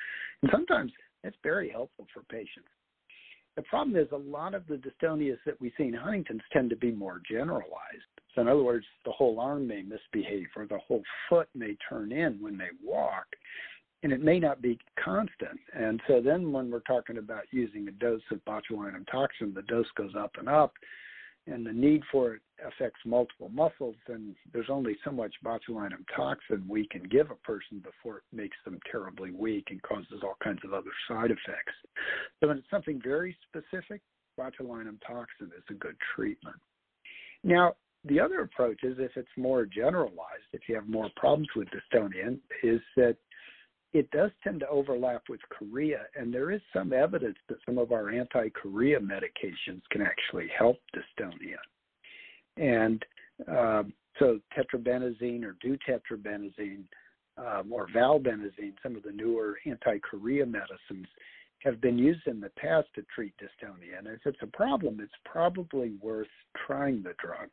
And 0.43 0.51
sometimes 0.53 0.93
it's 1.25 1.37
very 1.43 1.71
helpful 1.71 2.07
for 2.15 2.23
patients. 2.31 2.69
The 3.57 3.63
problem 3.63 3.97
is 3.97 4.07
a 4.13 4.17
lot 4.17 4.55
of 4.55 4.67
the 4.67 4.77
dystonias 4.77 5.39
that 5.47 5.61
we 5.61 5.73
see 5.77 5.85
in 5.85 5.95
Huntington's 5.95 6.43
tend 6.53 6.71
to 6.71 6.77
be 6.77 6.93
more 6.93 7.21
generalized. 7.29 7.73
So 8.35 8.43
in 8.43 8.49
other 8.49 8.63
words, 8.63 8.85
the 9.05 9.13
whole 9.13 9.41
arm 9.41 9.67
may 9.67 9.83
misbehave 9.83 10.49
or 10.55 10.67
the 10.67 10.79
whole 10.87 11.03
foot 11.29 11.49
may 11.55 11.77
turn 11.89 12.13
in 12.13 12.39
when 12.41 12.59
they 12.59 12.69
walk 12.85 13.25
and 14.07 14.13
it 14.13 14.23
may 14.23 14.39
not 14.39 14.63
be 14.63 14.79
constant. 15.05 15.59
And 15.73 16.01
so 16.07 16.21
then 16.21 16.53
when 16.53 16.71
we're 16.71 16.79
talking 16.79 17.19
about 17.19 17.43
using 17.51 17.89
a 17.89 17.91
dose 17.91 18.21
of 18.31 18.39
botulinum 18.45 19.05
toxin, 19.11 19.53
the 19.53 19.63
dose 19.63 19.91
goes 19.97 20.13
up 20.17 20.31
and 20.39 20.49
up 20.49 20.75
and 21.49 21.67
the 21.67 21.73
need 21.73 22.03
for 22.13 22.35
it 22.35 22.43
affects 22.65 23.01
multiple 23.05 23.49
muscles, 23.49 23.97
and 24.07 24.37
there's 24.53 24.71
only 24.71 24.97
so 25.05 25.11
much 25.11 25.35
botulinum 25.45 26.05
toxin 26.15 26.65
we 26.69 26.87
can 26.87 27.03
give 27.03 27.33
a 27.33 27.47
person 27.47 27.83
before 27.83 28.19
it 28.19 28.23
makes 28.33 28.57
them 28.65 28.79
terribly 28.89 29.33
weak 29.33 29.67
and 29.71 29.83
causes 29.83 30.23
all 30.23 30.37
kinds 30.43 30.61
of 30.65 30.73
other 30.73 30.91
side 31.09 31.33
effects. 31.33 31.75
So 32.39 32.47
when 32.47 32.59
it's 32.59 32.71
something 32.71 33.01
very 33.03 33.37
specific, 33.49 34.03
botulinum 34.39 35.01
toxin 35.05 35.51
is 35.57 35.65
a 35.69 35.75
good 35.75 35.97
treatment. 36.15 36.57
Now, 37.43 37.75
the 38.05 38.21
other 38.21 38.43
approach 38.43 38.85
is 38.85 38.99
if 39.01 39.17
it's 39.17 39.29
more 39.37 39.67
generalized, 39.67 40.47
if 40.53 40.63
you 40.69 40.77
have 40.77 40.89
more 40.89 41.11
problems 41.17 41.49
with 41.57 41.67
dystonia, 41.69 42.39
is 42.63 42.81
that 42.97 43.17
it 43.93 44.11
does 44.11 44.31
tend 44.43 44.61
to 44.61 44.69
overlap 44.69 45.23
with 45.29 45.41
chorea, 45.57 46.03
and 46.15 46.33
there 46.33 46.51
is 46.51 46.61
some 46.73 46.93
evidence 46.93 47.39
that 47.49 47.59
some 47.65 47.79
of 47.79 47.93
our 47.93 48.11
anti-chorea 48.11 49.01
medications 49.01 49.81
can 49.91 50.03
actually 50.03 50.49
help 50.57 50.77
dystonia. 50.95 51.59
And 52.57 53.05
um, 53.49 53.93
so 54.19 54.41
tetrabenazine 54.57 55.45
or 55.45 55.57
deutetrabenazine 55.65 56.85
um, 57.39 57.73
or 57.73 57.87
valbenazine, 57.89 58.75
some 58.83 58.97
of 58.97 59.03
the 59.03 59.13
newer 59.13 59.59
anti-chorea 59.67 60.47
medicines, 60.47 61.07
have 61.63 61.81
been 61.81 61.99
used 61.99 62.27
in 62.27 62.41
the 62.41 62.51
past 62.51 62.89
to 62.95 63.03
treat 63.15 63.35
dystonia. 63.39 63.99
And 63.99 64.07
if 64.07 64.21
it's 64.25 64.43
a 64.43 64.47
problem, 64.47 65.01
it's 65.01 65.13
probably 65.25 65.93
worth 66.01 66.29
trying 66.67 67.03
the 67.03 67.15
drug. 67.19 67.49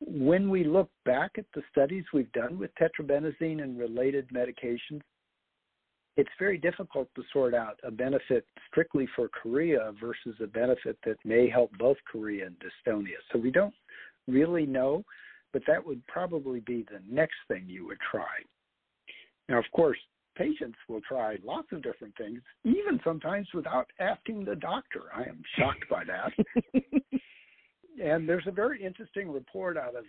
When 0.00 0.50
we 0.50 0.64
look 0.64 0.90
back 1.04 1.32
at 1.38 1.46
the 1.54 1.62
studies 1.70 2.04
we've 2.12 2.32
done 2.32 2.58
with 2.58 2.70
tetrabenazine 2.74 3.62
and 3.62 3.78
related 3.78 4.28
medications, 4.28 5.00
it's 6.16 6.30
very 6.38 6.56
difficult 6.56 7.08
to 7.14 7.22
sort 7.32 7.54
out 7.54 7.78
a 7.82 7.90
benefit 7.90 8.46
strictly 8.70 9.06
for 9.14 9.28
chorea 9.28 9.92
versus 10.00 10.34
a 10.42 10.46
benefit 10.46 10.98
that 11.04 11.16
may 11.24 11.48
help 11.48 11.70
both 11.78 11.98
chorea 12.10 12.46
and 12.46 12.56
dystonia. 12.58 13.16
So 13.32 13.38
we 13.38 13.50
don't 13.50 13.74
really 14.26 14.66
know, 14.66 15.04
but 15.52 15.62
that 15.66 15.84
would 15.84 16.04
probably 16.06 16.60
be 16.60 16.86
the 16.90 17.00
next 17.08 17.36
thing 17.48 17.64
you 17.66 17.86
would 17.86 17.98
try. 18.10 18.24
Now, 19.48 19.58
of 19.58 19.64
course, 19.72 19.98
patients 20.36 20.78
will 20.88 21.02
try 21.02 21.36
lots 21.44 21.68
of 21.72 21.82
different 21.82 22.16
things, 22.16 22.40
even 22.64 22.98
sometimes 23.04 23.46
without 23.54 23.86
asking 24.00 24.44
the 24.44 24.56
doctor. 24.56 25.02
I 25.14 25.22
am 25.22 25.42
shocked 25.58 25.84
by 25.90 26.04
that. 26.04 26.32
and 28.02 28.28
there's 28.28 28.46
a 28.46 28.52
very 28.52 28.82
interesting 28.82 29.30
report 29.30 29.76
out 29.76 29.94
of 29.96 30.04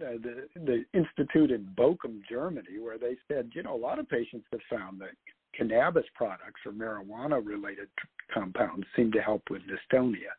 uh, 0.00 0.16
the 0.22 0.48
the 0.54 0.84
institute 0.94 1.50
in 1.50 1.68
Bochum, 1.76 2.22
Germany, 2.26 2.78
where 2.80 2.96
they 2.96 3.14
said, 3.28 3.50
you 3.54 3.62
know, 3.62 3.74
a 3.74 3.76
lot 3.76 3.98
of 3.98 4.08
patients 4.08 4.46
have 4.50 4.62
found 4.70 4.98
that 5.00 5.10
cannabis 5.56 6.06
products 6.14 6.60
or 6.66 6.72
marijuana 6.72 7.44
related 7.44 7.88
compounds 8.32 8.86
seem 8.96 9.12
to 9.12 9.20
help 9.20 9.42
with 9.50 9.62
dystonia. 9.62 10.32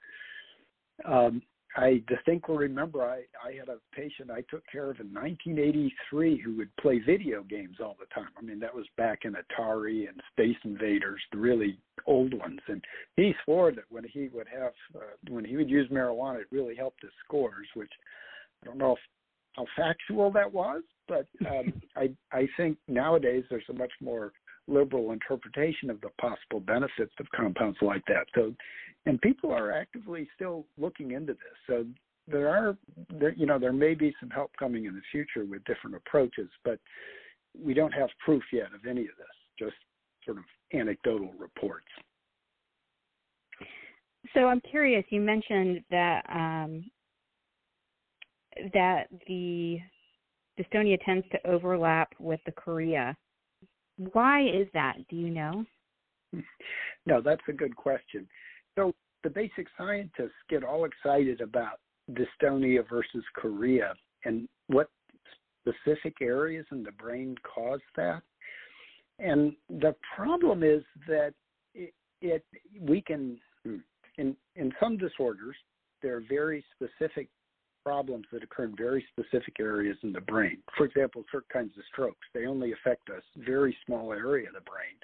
Um, 1.05 1.41
I 1.75 2.03
distinctly 2.07 2.55
remember 2.55 3.01
I, 3.01 3.23
I 3.43 3.53
had 3.57 3.67
a 3.67 3.79
patient 3.95 4.29
I 4.29 4.41
took 4.49 4.63
care 4.71 4.91
of 4.91 4.99
in 4.99 5.11
1983 5.11 6.39
who 6.39 6.55
would 6.57 6.75
play 6.77 6.99
video 6.99 7.41
games 7.43 7.77
all 7.81 7.97
the 7.99 8.05
time. 8.13 8.29
I 8.37 8.41
mean, 8.41 8.59
that 8.59 8.75
was 8.75 8.85
back 8.95 9.21
in 9.23 9.33
Atari 9.33 10.07
and 10.07 10.21
Space 10.31 10.57
Invaders, 10.63 11.21
the 11.31 11.39
really 11.39 11.79
old 12.05 12.33
ones. 12.33 12.59
And 12.67 12.83
he 13.15 13.33
swore 13.43 13.71
that 13.71 13.85
when 13.89 14.03
he 14.03 14.29
would 14.33 14.47
have, 14.47 14.73
uh, 14.95 15.15
when 15.29 15.45
he 15.45 15.57
would 15.57 15.69
use 15.69 15.89
marijuana, 15.89 16.41
it 16.41 16.47
really 16.51 16.75
helped 16.75 17.01
his 17.01 17.11
scores, 17.25 17.67
which 17.73 17.91
I 18.61 18.67
don't 18.67 18.77
know 18.77 18.93
if, 18.93 18.99
how 19.53 19.65
factual 19.75 20.31
that 20.31 20.51
was, 20.51 20.83
but 21.07 21.27
um, 21.49 21.73
I 21.95 22.09
I 22.31 22.47
think 22.57 22.77
nowadays 22.87 23.43
there's 23.49 23.63
a 23.69 23.73
much 23.73 23.91
more 24.01 24.33
liberal 24.67 25.11
interpretation 25.11 25.89
of 25.89 25.99
the 26.01 26.09
possible 26.21 26.59
benefits 26.59 27.13
of 27.19 27.27
compounds 27.35 27.77
like 27.81 28.03
that. 28.07 28.25
So, 28.33 28.53
and 29.05 29.19
people 29.21 29.51
are 29.51 29.71
actively 29.71 30.27
still 30.35 30.65
looking 30.77 31.11
into 31.11 31.33
this. 31.33 31.57
So 31.67 31.85
there 32.27 32.49
are, 32.49 32.77
there, 33.09 33.33
you 33.33 33.45
know, 33.45 33.59
there 33.59 33.73
may 33.73 33.93
be 33.93 34.13
some 34.19 34.29
help 34.29 34.51
coming 34.57 34.85
in 34.85 34.93
the 34.93 35.01
future 35.11 35.45
with 35.45 35.63
different 35.65 35.95
approaches, 35.95 36.49
but 36.63 36.79
we 37.61 37.73
don't 37.73 37.91
have 37.91 38.09
proof 38.23 38.43
yet 38.53 38.67
of 38.73 38.85
any 38.89 39.01
of 39.01 39.17
this. 39.17 39.35
Just 39.59 39.75
sort 40.25 40.37
of 40.37 40.43
anecdotal 40.73 41.33
reports. 41.37 41.87
So 44.33 44.47
I'm 44.47 44.61
curious. 44.61 45.03
You 45.09 45.19
mentioned 45.19 45.83
that 45.91 46.23
um, 46.29 46.85
that 48.73 49.07
the 49.27 49.79
dystonia 50.59 50.97
tends 51.03 51.25
to 51.31 51.47
overlap 51.47 52.13
with 52.19 52.39
the 52.45 52.51
chorea. 52.51 53.15
Why 53.97 54.41
is 54.47 54.67
that? 54.73 54.95
Do 55.09 55.15
you 55.15 55.29
know? 55.29 55.65
No, 57.05 57.21
that's 57.21 57.41
a 57.49 57.51
good 57.51 57.75
question. 57.75 58.27
So 58.75 58.93
the 59.23 59.29
basic 59.29 59.67
scientists 59.77 60.31
get 60.49 60.63
all 60.63 60.85
excited 60.85 61.41
about 61.41 61.79
dystonia 62.11 62.87
versus 62.89 63.23
chorea 63.35 63.93
and 64.25 64.47
what 64.67 64.89
specific 65.59 66.15
areas 66.21 66.65
in 66.71 66.83
the 66.83 66.91
brain 66.93 67.35
cause 67.43 67.81
that. 67.95 68.21
And 69.19 69.53
the 69.69 69.95
problem 70.15 70.63
is 70.63 70.83
that 71.07 71.33
it, 71.73 71.93
it 72.21 72.43
we 72.79 73.01
can 73.01 73.37
hmm, 73.63 73.77
in 74.17 74.35
in 74.55 74.71
some 74.79 74.97
disorders 74.97 75.55
there 76.01 76.17
are 76.17 76.23
very 76.27 76.63
specific 76.75 77.29
problems 77.83 78.25
that 78.31 78.43
occur 78.43 78.65
in 78.65 78.75
very 78.75 79.05
specific 79.11 79.55
areas 79.59 79.97
in 80.03 80.13
the 80.13 80.21
brain. 80.21 80.57
For 80.77 80.85
example, 80.85 81.23
certain 81.31 81.47
kinds 81.51 81.77
of 81.77 81.83
strokes, 81.91 82.27
they 82.33 82.45
only 82.45 82.73
affect 82.73 83.09
a 83.09 83.21
very 83.37 83.75
small 83.85 84.13
area 84.13 84.47
of 84.47 84.53
the 84.53 84.61
brain. 84.61 84.95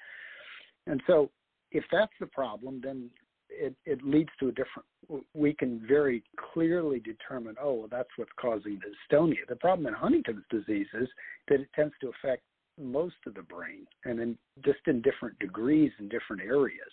And 0.88 1.02
so 1.08 1.30
if 1.72 1.84
that's 1.92 2.14
the 2.20 2.28
problem, 2.28 2.82
then 2.84 3.10
it, 3.50 3.76
it 3.86 4.04
leads 4.04 4.30
to 4.40 4.50
a 4.50 4.52
different, 4.52 5.26
we 5.34 5.54
can 5.54 5.84
very 5.88 6.24
clearly 6.54 7.00
determine, 7.00 7.56
oh, 7.62 7.74
well, 7.74 7.88
that's 7.90 8.10
what's 8.16 8.32
causing 8.40 8.80
the 8.80 9.16
dystonia. 9.16 9.48
The 9.48 9.56
problem 9.56 9.88
in 9.88 9.94
Huntington's 9.94 10.46
disease 10.50 10.88
is 10.94 11.08
that 11.48 11.60
it 11.60 11.70
tends 11.76 11.94
to 12.02 12.10
affect 12.10 12.44
most 12.80 13.16
of 13.28 13.34
the 13.34 13.42
brain 13.42 13.86
and 14.06 14.20
in 14.20 14.38
just 14.64 14.80
in 14.88 15.02
different 15.02 15.38
degrees 15.40 15.92
in 16.00 16.08
different 16.08 16.42
areas. 16.42 16.92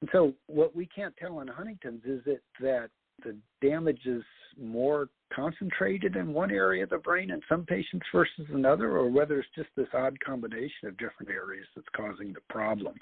And 0.00 0.10
so 0.12 0.32
what 0.46 0.74
we 0.74 0.86
can't 0.86 1.16
tell 1.16 1.40
in 1.40 1.48
Huntington's 1.48 2.02
is 2.04 2.22
that, 2.24 2.40
that 2.60 2.90
the 3.24 3.36
damage 3.60 4.06
is 4.06 4.22
more 4.60 5.08
concentrated 5.34 6.16
in 6.16 6.32
one 6.32 6.50
area 6.50 6.84
of 6.84 6.90
the 6.90 6.98
brain 6.98 7.30
in 7.30 7.40
some 7.48 7.64
patients 7.64 8.06
versus 8.12 8.46
another, 8.52 8.96
or 8.96 9.08
whether 9.08 9.38
it's 9.38 9.48
just 9.54 9.68
this 9.76 9.88
odd 9.94 10.18
combination 10.20 10.88
of 10.88 10.96
different 10.98 11.30
areas 11.30 11.66
that's 11.74 11.88
causing 11.94 12.32
the 12.32 12.40
problem. 12.48 12.94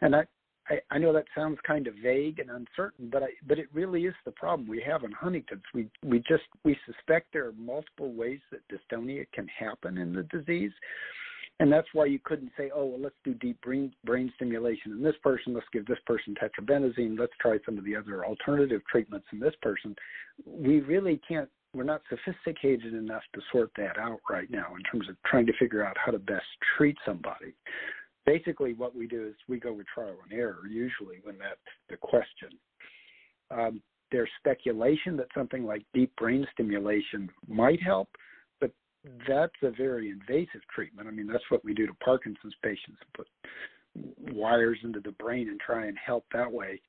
And 0.00 0.14
I, 0.14 0.24
I, 0.68 0.78
I 0.90 0.98
know 0.98 1.12
that 1.12 1.24
sounds 1.34 1.58
kind 1.66 1.86
of 1.86 1.94
vague 2.02 2.38
and 2.38 2.50
uncertain, 2.50 3.08
but 3.10 3.22
I, 3.22 3.28
but 3.46 3.58
it 3.58 3.66
really 3.72 4.04
is 4.04 4.14
the 4.24 4.30
problem 4.32 4.68
we 4.68 4.82
have 4.86 5.04
in 5.04 5.12
Huntington's. 5.12 5.62
We 5.74 5.88
we 6.04 6.18
just 6.20 6.44
we 6.64 6.76
suspect 6.86 7.32
there 7.32 7.48
are 7.48 7.52
multiple 7.52 8.12
ways 8.12 8.40
that 8.50 8.60
dystonia 8.68 9.26
can 9.32 9.48
happen 9.48 9.98
in 9.98 10.12
the 10.12 10.22
disease, 10.24 10.72
and 11.62 11.72
that's 11.72 11.86
why 11.92 12.06
you 12.06 12.18
couldn't 12.24 12.50
say, 12.56 12.72
oh, 12.74 12.86
well, 12.86 13.00
let's 13.00 13.14
do 13.22 13.34
deep 13.34 13.60
brain 13.60 13.92
brain 14.04 14.32
stimulation 14.34 14.90
in 14.90 15.00
this 15.00 15.14
person. 15.22 15.54
Let's 15.54 15.66
give 15.72 15.86
this 15.86 16.00
person 16.06 16.34
tetrabenazine. 16.34 17.16
Let's 17.16 17.32
try 17.40 17.58
some 17.64 17.78
of 17.78 17.84
the 17.84 17.94
other 17.94 18.26
alternative 18.26 18.80
treatments 18.90 19.28
in 19.32 19.38
this 19.38 19.54
person. 19.62 19.94
We 20.44 20.80
really 20.80 21.20
can't. 21.26 21.48
We're 21.72 21.84
not 21.84 22.02
sophisticated 22.10 22.94
enough 22.94 23.22
to 23.34 23.40
sort 23.52 23.70
that 23.76 23.96
out 23.96 24.18
right 24.28 24.50
now 24.50 24.74
in 24.76 24.82
terms 24.82 25.08
of 25.08 25.14
trying 25.24 25.46
to 25.46 25.52
figure 25.56 25.86
out 25.86 25.96
how 26.04 26.10
to 26.10 26.18
best 26.18 26.44
treat 26.76 26.96
somebody. 27.06 27.54
Basically, 28.26 28.74
what 28.74 28.96
we 28.96 29.06
do 29.06 29.28
is 29.28 29.34
we 29.48 29.60
go 29.60 29.72
with 29.72 29.86
trial 29.86 30.16
and 30.28 30.36
error 30.36 30.62
usually 30.68 31.18
when 31.22 31.38
that's 31.38 31.60
the 31.88 31.96
question. 31.96 32.58
Um, 33.52 33.80
there's 34.10 34.28
speculation 34.40 35.16
that 35.16 35.28
something 35.32 35.64
like 35.64 35.84
deep 35.94 36.10
brain 36.16 36.44
stimulation 36.52 37.30
might 37.46 37.80
help 37.80 38.08
that's 39.28 39.52
a 39.62 39.70
very 39.70 40.10
invasive 40.10 40.62
treatment. 40.74 41.08
I 41.08 41.10
mean, 41.10 41.26
that's 41.26 41.50
what 41.50 41.64
we 41.64 41.74
do 41.74 41.86
to 41.86 41.94
Parkinson's 41.94 42.54
patients, 42.62 42.98
put 43.14 43.26
wires 44.32 44.78
into 44.84 45.00
the 45.00 45.12
brain 45.12 45.48
and 45.48 45.60
try 45.60 45.86
and 45.86 45.98
help 45.98 46.24
that 46.32 46.50
way. 46.50 46.80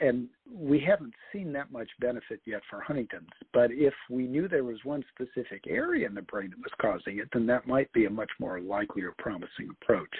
And 0.00 0.28
we 0.52 0.80
haven't 0.80 1.14
seen 1.32 1.52
that 1.52 1.70
much 1.70 1.88
benefit 2.00 2.40
yet 2.44 2.62
for 2.68 2.80
Huntington's. 2.80 3.28
But 3.52 3.70
if 3.70 3.94
we 4.10 4.26
knew 4.26 4.48
there 4.48 4.64
was 4.64 4.78
one 4.84 5.04
specific 5.14 5.64
area 5.68 6.06
in 6.06 6.14
the 6.14 6.22
brain 6.22 6.50
that 6.50 6.58
was 6.58 6.72
causing 6.80 7.18
it, 7.18 7.28
then 7.32 7.46
that 7.46 7.66
might 7.66 7.92
be 7.92 8.06
a 8.06 8.10
much 8.10 8.30
more 8.40 8.60
likely 8.60 9.02
or 9.02 9.14
promising 9.18 9.68
approach. 9.70 10.12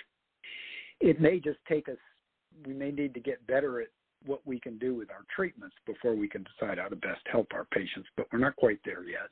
It 1.00 1.20
may 1.20 1.40
just 1.40 1.58
take 1.68 1.88
us, 1.88 1.96
we 2.66 2.72
may 2.72 2.90
need 2.90 3.14
to 3.14 3.20
get 3.20 3.46
better 3.46 3.80
at 3.80 3.88
what 4.26 4.44
we 4.46 4.60
can 4.60 4.78
do 4.78 4.94
with 4.94 5.10
our 5.10 5.24
treatments 5.34 5.76
before 5.86 6.14
we 6.14 6.28
can 6.28 6.44
decide 6.44 6.78
how 6.78 6.88
to 6.88 6.96
best 6.96 7.22
help 7.30 7.48
our 7.52 7.66
patients, 7.66 8.08
but 8.16 8.26
we're 8.32 8.38
not 8.38 8.56
quite 8.56 8.80
there 8.84 9.04
yet. 9.04 9.28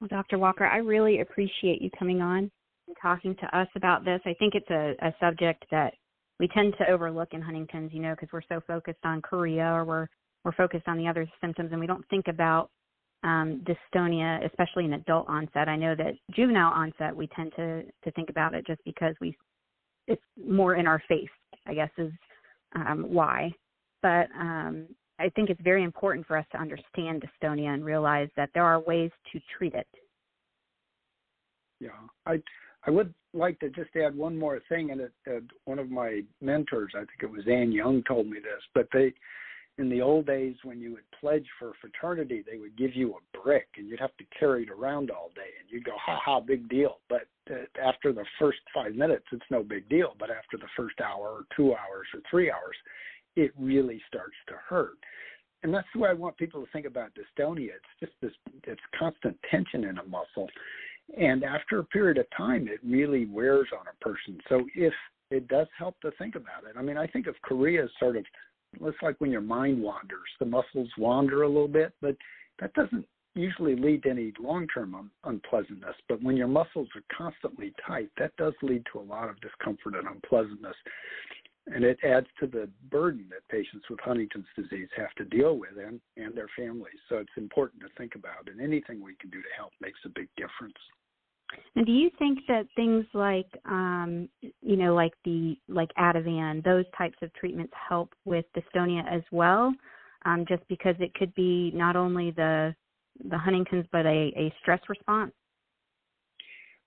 Well, 0.00 0.08
Dr. 0.08 0.38
Walker, 0.38 0.64
I 0.64 0.78
really 0.78 1.20
appreciate 1.20 1.82
you 1.82 1.90
coming 1.98 2.20
on 2.20 2.50
and 2.86 2.96
talking 3.02 3.34
to 3.36 3.58
us 3.58 3.68
about 3.74 4.04
this. 4.04 4.20
I 4.24 4.34
think 4.38 4.54
it's 4.54 4.70
a, 4.70 4.94
a 5.02 5.14
subject 5.20 5.64
that 5.70 5.94
we 6.38 6.46
tend 6.48 6.74
to 6.78 6.88
overlook 6.88 7.28
in 7.32 7.42
Huntington's, 7.42 7.92
you 7.92 8.00
know, 8.00 8.14
because 8.14 8.28
we're 8.32 8.42
so 8.48 8.60
focused 8.66 9.04
on 9.04 9.22
chorea 9.22 9.66
or 9.66 9.84
we're 9.84 10.06
we're 10.44 10.52
focused 10.52 10.86
on 10.86 10.96
the 10.96 11.08
other 11.08 11.28
symptoms, 11.40 11.70
and 11.72 11.80
we 11.80 11.86
don't 11.86 12.08
think 12.08 12.28
about 12.28 12.70
um, 13.24 13.64
dystonia, 13.66 14.46
especially 14.46 14.84
in 14.84 14.92
adult 14.92 15.28
onset. 15.28 15.68
I 15.68 15.76
know 15.76 15.96
that 15.96 16.14
juvenile 16.34 16.72
onset, 16.72 17.14
we 17.14 17.26
tend 17.34 17.52
to 17.56 17.82
to 17.82 18.10
think 18.12 18.30
about 18.30 18.54
it 18.54 18.64
just 18.66 18.80
because 18.84 19.16
we 19.20 19.36
it's 20.06 20.22
more 20.42 20.76
in 20.76 20.86
our 20.86 21.02
face. 21.08 21.28
I 21.66 21.74
guess 21.74 21.90
is 21.98 22.12
um, 22.76 23.06
why. 23.08 23.50
But 24.00 24.28
um, 24.38 24.86
I 25.18 25.28
think 25.30 25.50
it's 25.50 25.60
very 25.62 25.82
important 25.82 26.26
for 26.26 26.36
us 26.36 26.46
to 26.52 26.58
understand 26.58 27.22
dystonia 27.22 27.74
and 27.74 27.84
realize 27.84 28.28
that 28.36 28.50
there 28.54 28.64
are 28.64 28.80
ways 28.80 29.10
to 29.32 29.40
treat 29.56 29.74
it. 29.74 29.88
Yeah, 31.80 31.90
I 32.26 32.42
I 32.86 32.90
would 32.90 33.12
like 33.34 33.58
to 33.60 33.68
just 33.70 33.90
add 33.96 34.16
one 34.16 34.38
more 34.38 34.60
thing, 34.68 34.90
and 34.90 35.00
it, 35.00 35.12
uh, 35.26 35.40
one 35.64 35.78
of 35.78 35.90
my 35.90 36.22
mentors, 36.40 36.92
I 36.94 37.00
think 37.00 37.22
it 37.22 37.30
was 37.30 37.46
Anne 37.46 37.72
Young, 37.72 38.02
told 38.04 38.26
me 38.26 38.38
this. 38.38 38.62
But 38.74 38.88
they, 38.92 39.12
in 39.78 39.88
the 39.90 40.00
old 40.00 40.26
days, 40.26 40.54
when 40.64 40.80
you 40.80 40.92
would 40.92 41.10
pledge 41.20 41.46
for 41.58 41.70
a 41.70 41.74
fraternity, 41.80 42.44
they 42.50 42.58
would 42.58 42.76
give 42.76 42.94
you 42.94 43.14
a 43.14 43.38
brick, 43.38 43.68
and 43.76 43.88
you'd 43.88 44.00
have 44.00 44.16
to 44.18 44.24
carry 44.38 44.62
it 44.62 44.70
around 44.70 45.10
all 45.10 45.30
day, 45.34 45.50
and 45.60 45.68
you'd 45.68 45.84
go, 45.84 45.96
"Ha 45.98 46.18
ha, 46.24 46.40
big 46.40 46.68
deal." 46.68 46.98
But 47.08 47.26
uh, 47.50 47.64
after 47.84 48.12
the 48.12 48.24
first 48.38 48.60
five 48.72 48.94
minutes, 48.94 49.26
it's 49.32 49.50
no 49.50 49.62
big 49.62 49.88
deal. 49.88 50.14
But 50.18 50.30
after 50.30 50.56
the 50.56 50.68
first 50.76 51.00
hour, 51.00 51.28
or 51.28 51.44
two 51.56 51.74
hours, 51.74 52.06
or 52.14 52.20
three 52.30 52.50
hours, 52.50 52.76
it 53.36 53.52
really 53.58 54.00
starts 54.06 54.36
to 54.48 54.54
hurt. 54.68 54.98
And 55.62 55.74
that's 55.74 55.88
the 55.92 56.00
way 56.00 56.10
I 56.10 56.14
want 56.14 56.36
people 56.36 56.64
to 56.64 56.70
think 56.72 56.86
about 56.86 57.10
dystonia. 57.14 57.70
It's 57.70 58.00
just 58.00 58.12
this 58.22 58.32
it's 58.64 58.80
constant 58.98 59.36
tension 59.50 59.84
in 59.84 59.98
a 59.98 60.04
muscle. 60.04 60.48
And 61.18 61.42
after 61.42 61.80
a 61.80 61.84
period 61.84 62.18
of 62.18 62.26
time 62.36 62.68
it 62.68 62.80
really 62.84 63.26
wears 63.26 63.68
on 63.72 63.86
a 63.86 64.04
person. 64.04 64.38
So 64.48 64.66
if 64.74 64.92
it 65.30 65.48
does 65.48 65.66
help 65.76 66.00
to 66.00 66.10
think 66.12 66.36
about 66.36 66.64
it. 66.64 66.76
I 66.78 66.82
mean, 66.82 66.96
I 66.96 67.06
think 67.06 67.26
of 67.26 67.34
chorea 67.42 67.84
as 67.84 67.90
sort 67.98 68.16
of 68.16 68.24
it's 68.80 68.98
like 69.02 69.16
when 69.18 69.30
your 69.30 69.40
mind 69.40 69.82
wanders. 69.82 70.28
The 70.38 70.46
muscles 70.46 70.88
wander 70.98 71.42
a 71.42 71.48
little 71.48 71.68
bit, 71.68 71.92
but 72.00 72.16
that 72.60 72.72
doesn't 72.74 73.06
usually 73.34 73.76
lead 73.76 74.02
to 74.02 74.10
any 74.10 74.32
long-term 74.38 74.94
un- 74.94 75.10
unpleasantness. 75.24 75.94
But 76.08 76.22
when 76.22 76.36
your 76.36 76.48
muscles 76.48 76.88
are 76.94 77.16
constantly 77.16 77.72
tight, 77.86 78.10
that 78.18 78.36
does 78.36 78.52
lead 78.62 78.84
to 78.92 78.98
a 78.98 79.00
lot 79.00 79.28
of 79.28 79.40
discomfort 79.40 79.94
and 79.94 80.06
unpleasantness 80.06 80.76
and 81.74 81.84
it 81.84 81.98
adds 82.02 82.26
to 82.40 82.46
the 82.46 82.68
burden 82.90 83.26
that 83.30 83.46
patients 83.48 83.84
with 83.90 84.00
Huntington's 84.00 84.46
disease 84.56 84.88
have 84.96 85.12
to 85.16 85.24
deal 85.24 85.58
with 85.58 85.76
and, 85.76 86.00
and 86.16 86.34
their 86.36 86.48
families. 86.56 86.98
So 87.08 87.16
it's 87.16 87.30
important 87.36 87.82
to 87.82 87.88
think 87.96 88.14
about, 88.14 88.48
and 88.48 88.60
anything 88.60 89.02
we 89.02 89.14
can 89.20 89.30
do 89.30 89.42
to 89.42 89.48
help 89.56 89.72
makes 89.80 89.98
a 90.04 90.08
big 90.08 90.28
difference. 90.36 90.76
And 91.76 91.86
do 91.86 91.92
you 91.92 92.10
think 92.18 92.40
that 92.48 92.66
things 92.76 93.06
like, 93.14 93.48
um, 93.64 94.28
you 94.42 94.76
know, 94.76 94.94
like 94.94 95.14
the 95.24 95.56
like 95.68 95.88
Ativan, 95.98 96.62
those 96.62 96.84
types 96.96 97.16
of 97.22 97.32
treatments 97.34 97.72
help 97.88 98.12
with 98.24 98.44
dystonia 98.56 99.02
as 99.10 99.22
well? 99.32 99.72
Um, 100.26 100.44
just 100.46 100.66
because 100.68 100.94
it 100.98 101.14
could 101.14 101.34
be 101.34 101.70
not 101.74 101.96
only 101.96 102.32
the 102.32 102.74
the 103.30 103.38
Huntington's 103.38 103.86
but 103.90 104.04
a, 104.04 104.32
a 104.36 104.52
stress 104.60 104.80
response. 104.88 105.32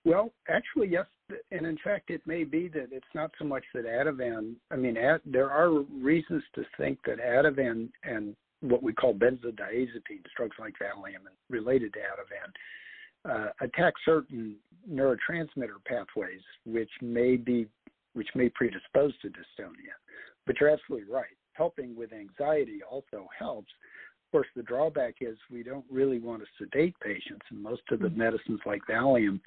Well, 0.04 0.32
actually, 0.48 0.88
yes, 0.88 1.06
and 1.50 1.66
in 1.66 1.78
fact, 1.82 2.10
it 2.10 2.22
may 2.26 2.44
be 2.44 2.68
that 2.68 2.88
it's 2.92 3.14
not 3.14 3.30
so 3.38 3.44
much 3.44 3.64
that 3.74 3.84
Ativan. 3.84 4.54
I 4.70 4.76
mean, 4.76 4.96
at, 4.96 5.20
there 5.24 5.50
are 5.50 5.70
reasons 5.70 6.42
to 6.54 6.64
think 6.76 6.98
that 7.06 7.18
Ativan 7.18 7.90
and 8.04 8.34
what 8.60 8.82
we 8.82 8.92
call 8.92 9.14
benzodiazepines, 9.14 10.24
drugs 10.36 10.56
like 10.58 10.74
Valium 10.80 11.26
and 11.26 11.36
related 11.50 11.92
to 11.94 11.98
Ativan, 11.98 12.52
uh, 13.24 13.50
attack 13.60 13.94
certain 14.04 14.56
neurotransmitter 14.90 15.82
pathways, 15.86 16.40
which 16.64 16.90
may 17.00 17.36
be 17.36 17.66
which 18.14 18.28
may 18.34 18.48
predispose 18.50 19.12
to 19.22 19.28
dystonia. 19.28 19.94
But 20.46 20.60
you're 20.60 20.68
absolutely 20.70 21.10
right. 21.10 21.34
Helping 21.54 21.96
with 21.96 22.12
anxiety 22.12 22.80
also 22.88 23.26
helps. 23.38 23.70
Of 24.26 24.32
course, 24.32 24.48
the 24.54 24.62
drawback 24.62 25.16
is 25.20 25.36
we 25.50 25.62
don't 25.62 25.84
really 25.90 26.18
want 26.18 26.42
to 26.42 26.48
sedate 26.58 26.94
patients, 27.00 27.46
and 27.50 27.62
most 27.62 27.82
of 27.90 28.00
the 28.00 28.10
medicines 28.10 28.60
like 28.66 28.82
Valium 28.88 29.40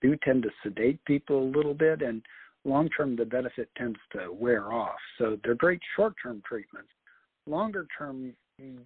do 0.00 0.16
tend 0.24 0.42
to 0.42 0.50
sedate 0.62 1.04
people 1.04 1.42
a 1.42 1.52
little 1.56 1.74
bit, 1.74 2.02
and 2.02 2.22
long 2.64 2.88
term 2.90 3.16
the 3.16 3.24
benefit 3.24 3.68
tends 3.76 3.98
to 4.12 4.32
wear 4.32 4.72
off. 4.72 4.98
So 5.18 5.38
they're 5.42 5.54
great 5.54 5.80
short 5.96 6.14
term 6.22 6.42
treatments. 6.46 6.90
Longer 7.46 7.86
term, 7.96 8.34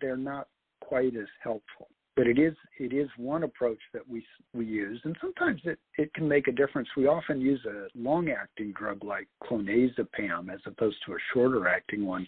they're 0.00 0.16
not 0.16 0.48
quite 0.80 1.16
as 1.16 1.28
helpful. 1.42 1.88
But 2.16 2.28
it 2.28 2.38
is 2.38 2.54
it 2.78 2.92
is 2.92 3.08
one 3.16 3.42
approach 3.42 3.80
that 3.92 4.08
we 4.08 4.24
we 4.52 4.66
use, 4.66 5.00
and 5.04 5.16
sometimes 5.20 5.60
it 5.64 5.78
it 5.98 6.14
can 6.14 6.28
make 6.28 6.46
a 6.46 6.52
difference. 6.52 6.88
We 6.96 7.06
often 7.06 7.40
use 7.40 7.64
a 7.64 7.88
long 7.96 8.30
acting 8.30 8.72
drug 8.72 9.02
like 9.02 9.26
clonazepam 9.42 10.52
as 10.52 10.60
opposed 10.66 10.98
to 11.06 11.14
a 11.14 11.18
shorter 11.32 11.66
acting 11.66 12.06
one. 12.06 12.26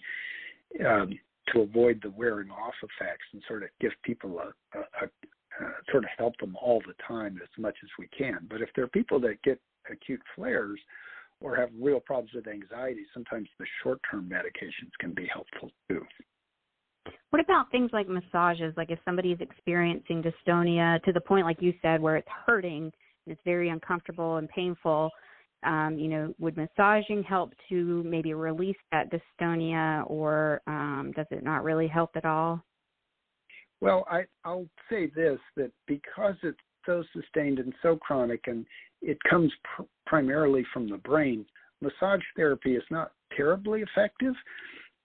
Um, 0.85 1.17
to 1.53 1.61
avoid 1.61 2.01
the 2.01 2.09
wearing 2.09 2.49
off 2.49 2.73
effects 2.83 3.25
and 3.31 3.41
sort 3.47 3.63
of 3.63 3.69
give 3.79 3.91
people 4.03 4.39
a, 4.39 4.79
a, 4.79 5.09
uh, 5.63 5.69
sort 5.91 6.03
of 6.03 6.09
help 6.17 6.37
them 6.39 6.55
all 6.61 6.81
the 6.85 6.93
time 7.07 7.39
as 7.41 7.49
much 7.57 7.75
as 7.83 7.89
we 7.97 8.07
can. 8.17 8.47
But 8.49 8.61
if 8.61 8.69
there 8.75 8.85
are 8.85 8.89
people 8.89 9.19
that 9.21 9.41
get 9.43 9.59
acute 9.91 10.21
flares 10.35 10.79
or 11.41 11.55
have 11.55 11.69
real 11.79 11.99
problems 11.99 12.31
with 12.33 12.47
anxiety, 12.47 13.05
sometimes 13.13 13.47
the 13.59 13.65
short 13.83 13.99
term 14.09 14.29
medications 14.29 14.91
can 14.99 15.13
be 15.13 15.27
helpful 15.31 15.71
too. 15.89 16.05
What 17.29 17.41
about 17.41 17.71
things 17.71 17.91
like 17.93 18.07
massages? 18.07 18.73
Like 18.75 18.91
if 18.91 18.99
somebody 19.05 19.31
is 19.31 19.39
experiencing 19.39 20.23
dystonia 20.23 21.01
to 21.03 21.13
the 21.13 21.21
point, 21.21 21.45
like 21.45 21.61
you 21.61 21.73
said, 21.81 22.01
where 22.01 22.17
it's 22.17 22.27
hurting 22.45 22.83
and 23.25 23.33
it's 23.33 23.41
very 23.45 23.69
uncomfortable 23.69 24.37
and 24.37 24.49
painful, 24.49 25.11
um, 25.63 25.97
you 25.97 26.07
know, 26.07 26.33
would 26.39 26.57
massaging 26.57 27.23
help 27.23 27.53
to 27.69 28.03
maybe 28.03 28.33
release 28.33 28.77
that 28.91 29.11
dystonia, 29.11 30.09
or 30.09 30.61
um, 30.67 31.11
does 31.15 31.25
it 31.31 31.43
not 31.43 31.63
really 31.63 31.87
help 31.87 32.11
at 32.15 32.25
all? 32.25 32.61
Well, 33.81 34.05
I, 34.09 34.23
I'll 34.43 34.67
say 34.89 35.11
this 35.15 35.39
that 35.55 35.71
because 35.87 36.35
it's 36.43 36.57
so 36.85 37.03
sustained 37.13 37.59
and 37.59 37.73
so 37.81 37.97
chronic 37.97 38.41
and 38.47 38.65
it 39.01 39.17
comes 39.29 39.51
pr- 39.63 39.83
primarily 40.05 40.65
from 40.73 40.89
the 40.89 40.97
brain, 40.97 41.45
massage 41.81 42.21
therapy 42.35 42.75
is 42.75 42.83
not 42.89 43.11
terribly 43.35 43.81
effective. 43.81 44.33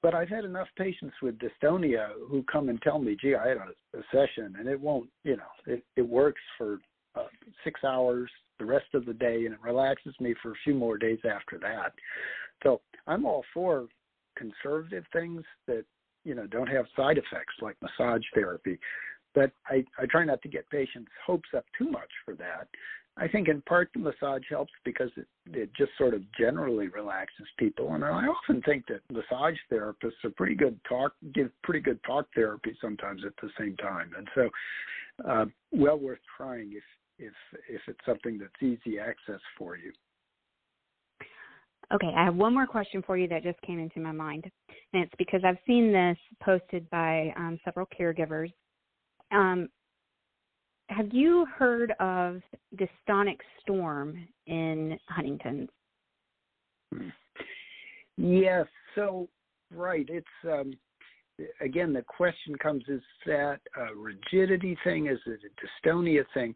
But 0.02 0.14
I've 0.14 0.28
had 0.28 0.44
enough 0.44 0.66
patients 0.76 1.14
with 1.22 1.38
dystonia 1.38 2.08
who 2.28 2.42
come 2.50 2.68
and 2.68 2.82
tell 2.82 2.98
me, 2.98 3.16
gee, 3.20 3.36
I 3.36 3.48
had 3.48 3.58
a, 3.58 3.98
a 3.98 4.02
session 4.10 4.56
and 4.58 4.68
it 4.68 4.80
won't, 4.80 5.08
you 5.22 5.36
know, 5.36 5.52
it, 5.66 5.84
it 5.96 6.02
works 6.02 6.40
for 6.58 6.78
uh, 7.14 7.26
six 7.62 7.84
hours 7.84 8.28
the 8.58 8.64
rest 8.64 8.86
of 8.94 9.06
the 9.06 9.14
day 9.14 9.44
and 9.44 9.54
it 9.54 9.62
relaxes 9.62 10.14
me 10.18 10.34
for 10.42 10.52
a 10.52 10.56
few 10.64 10.74
more 10.74 10.98
days 10.98 11.20
after 11.24 11.58
that. 11.60 11.92
So 12.64 12.80
I'm 13.06 13.24
all 13.24 13.44
for 13.54 13.86
conservative 14.36 15.04
things 15.12 15.42
that 15.66 15.84
you 16.24 16.34
know 16.34 16.46
don't 16.46 16.68
have 16.68 16.86
side 16.96 17.18
effects 17.18 17.54
like 17.60 17.76
massage 17.82 18.22
therapy 18.34 18.78
but 19.34 19.50
I, 19.66 19.84
I 19.98 20.06
try 20.06 20.24
not 20.24 20.42
to 20.42 20.48
get 20.48 20.68
patients' 20.70 21.10
hopes 21.24 21.48
up 21.56 21.64
too 21.76 21.90
much 21.90 22.10
for 22.24 22.34
that. 22.36 22.68
I 23.16 23.28
think 23.28 23.48
in 23.48 23.60
part 23.62 23.90
the 23.92 24.00
massage 24.00 24.42
helps 24.48 24.72
because 24.84 25.10
it, 25.16 25.26
it 25.52 25.70
just 25.76 25.90
sort 25.98 26.14
of 26.14 26.22
generally 26.38 26.88
relaxes 26.88 27.46
people, 27.58 27.92
and 27.92 28.02
I 28.02 28.26
often 28.26 28.62
think 28.62 28.86
that 28.86 29.00
massage 29.10 29.56
therapists 29.70 30.24
are 30.24 30.30
pretty 30.30 30.54
good 30.54 30.80
talk 30.88 31.12
give 31.34 31.50
pretty 31.62 31.80
good 31.80 32.02
talk 32.04 32.26
therapy 32.34 32.74
sometimes 32.80 33.22
at 33.26 33.34
the 33.42 33.50
same 33.58 33.76
time, 33.76 34.12
and 34.16 34.28
so 34.34 34.48
uh, 35.28 35.44
well 35.72 35.98
worth 35.98 36.20
trying 36.38 36.72
if 36.72 36.82
if 37.18 37.34
if 37.68 37.82
it's 37.86 38.00
something 38.06 38.38
that's 38.38 38.62
easy 38.62 38.98
access 38.98 39.40
for 39.58 39.76
you. 39.76 39.92
Okay, 41.92 42.10
I 42.16 42.24
have 42.24 42.34
one 42.34 42.54
more 42.54 42.66
question 42.66 43.02
for 43.06 43.18
you 43.18 43.28
that 43.28 43.42
just 43.42 43.60
came 43.62 43.78
into 43.78 44.00
my 44.00 44.12
mind, 44.12 44.50
and 44.92 45.02
it's 45.02 45.12
because 45.18 45.42
I've 45.44 45.58
seen 45.66 45.92
this 45.92 46.16
posted 46.42 46.88
by 46.88 47.34
um, 47.36 47.58
several 47.64 47.86
caregivers. 47.86 48.50
Um, 49.30 49.68
have 50.88 51.12
you 51.12 51.46
heard 51.58 51.92
of 52.00 52.40
dystonic 52.76 53.36
storm 53.60 54.26
in 54.46 54.98
Huntington's? 55.08 55.68
Yes. 58.16 58.66
So, 58.94 59.28
right. 59.74 60.06
It's 60.08 60.26
um, 60.44 60.72
again 61.60 61.92
the 61.92 62.02
question 62.02 62.54
comes: 62.56 62.84
Is 62.88 63.02
that 63.26 63.60
a 63.76 63.94
rigidity 63.94 64.78
thing? 64.84 65.08
Is 65.08 65.18
it 65.26 65.40
a 65.44 65.88
dystonia 65.88 66.24
thing? 66.32 66.54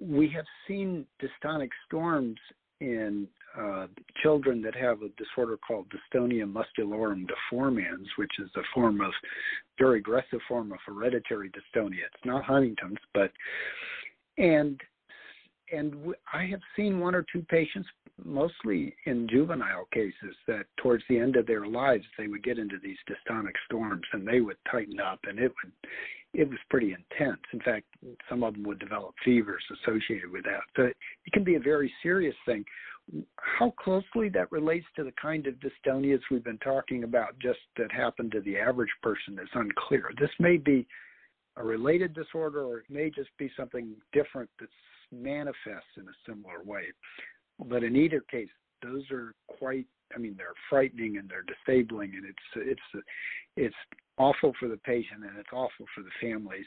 We 0.00 0.30
have 0.30 0.44
seen 0.66 1.06
dystonic 1.20 1.70
storms 1.86 2.38
in 2.80 3.26
uh, 3.58 3.86
children 4.22 4.62
that 4.62 4.74
have 4.76 5.02
a 5.02 5.08
disorder 5.16 5.58
called 5.66 5.86
dystonia 5.88 6.44
musculorum 6.44 7.26
deformans, 7.26 8.06
which 8.16 8.30
is 8.38 8.50
a 8.56 8.62
form 8.74 9.00
of 9.00 9.12
very 9.78 9.98
aggressive 9.98 10.40
form 10.46 10.72
of 10.72 10.78
hereditary 10.86 11.50
dystonia. 11.50 12.04
It's 12.12 12.24
not 12.24 12.44
Huntington's, 12.44 12.98
but 13.14 13.32
and 14.36 14.80
and 15.72 16.14
I 16.32 16.46
have 16.46 16.60
seen 16.76 17.00
one 17.00 17.14
or 17.14 17.24
two 17.32 17.42
patients, 17.48 17.88
mostly 18.24 18.94
in 19.06 19.28
juvenile 19.28 19.86
cases, 19.92 20.34
that 20.46 20.64
towards 20.76 21.04
the 21.08 21.18
end 21.18 21.36
of 21.36 21.46
their 21.46 21.66
lives 21.66 22.04
they 22.16 22.26
would 22.26 22.42
get 22.42 22.58
into 22.58 22.76
these 22.82 22.96
dystonic 23.08 23.52
storms 23.66 24.04
and 24.12 24.26
they 24.26 24.40
would 24.40 24.56
tighten 24.70 25.00
up, 25.00 25.20
and 25.24 25.38
it 25.38 25.52
would 25.62 25.72
it 26.34 26.48
was 26.48 26.58
pretty 26.68 26.94
intense. 26.94 27.40
In 27.52 27.60
fact, 27.60 27.86
some 28.28 28.42
of 28.42 28.54
them 28.54 28.62
would 28.64 28.78
develop 28.78 29.14
fevers 29.24 29.64
associated 29.82 30.30
with 30.30 30.44
that. 30.44 30.60
So 30.76 30.82
it 30.82 31.32
can 31.32 31.42
be 31.42 31.54
a 31.54 31.60
very 31.60 31.92
serious 32.02 32.34
thing. 32.44 32.64
How 33.38 33.72
closely 33.82 34.28
that 34.34 34.52
relates 34.52 34.84
to 34.96 35.04
the 35.04 35.14
kind 35.20 35.46
of 35.46 35.54
dystonias 35.54 36.20
we've 36.30 36.44
been 36.44 36.58
talking 36.58 37.04
about, 37.04 37.38
just 37.40 37.60
that 37.78 37.90
happen 37.90 38.30
to 38.30 38.42
the 38.42 38.58
average 38.58 38.92
person, 39.02 39.38
is 39.42 39.48
unclear. 39.54 40.10
This 40.20 40.30
may 40.38 40.58
be 40.58 40.86
a 41.56 41.64
related 41.64 42.14
disorder, 42.14 42.62
or 42.62 42.80
it 42.80 42.90
may 42.90 43.10
just 43.10 43.30
be 43.38 43.50
something 43.56 43.94
different 44.12 44.50
that's 44.60 44.70
manifests 45.12 45.96
in 45.96 46.04
a 46.04 46.18
similar 46.26 46.62
way. 46.64 46.84
But 47.58 47.82
in 47.82 47.96
either 47.96 48.20
case, 48.20 48.48
those 48.82 49.02
are 49.10 49.34
quite 49.58 49.86
I 50.14 50.18
mean 50.18 50.34
they're 50.36 50.54
frightening 50.70 51.18
and 51.18 51.28
they're 51.28 51.44
disabling 51.44 52.14
and 52.14 52.24
it's 52.24 52.80
it's 52.94 53.04
it's 53.56 53.74
awful 54.16 54.52
for 54.58 54.68
the 54.68 54.76
patient 54.78 55.24
and 55.24 55.38
it's 55.38 55.52
awful 55.52 55.86
for 55.94 56.02
the 56.02 56.10
families. 56.20 56.66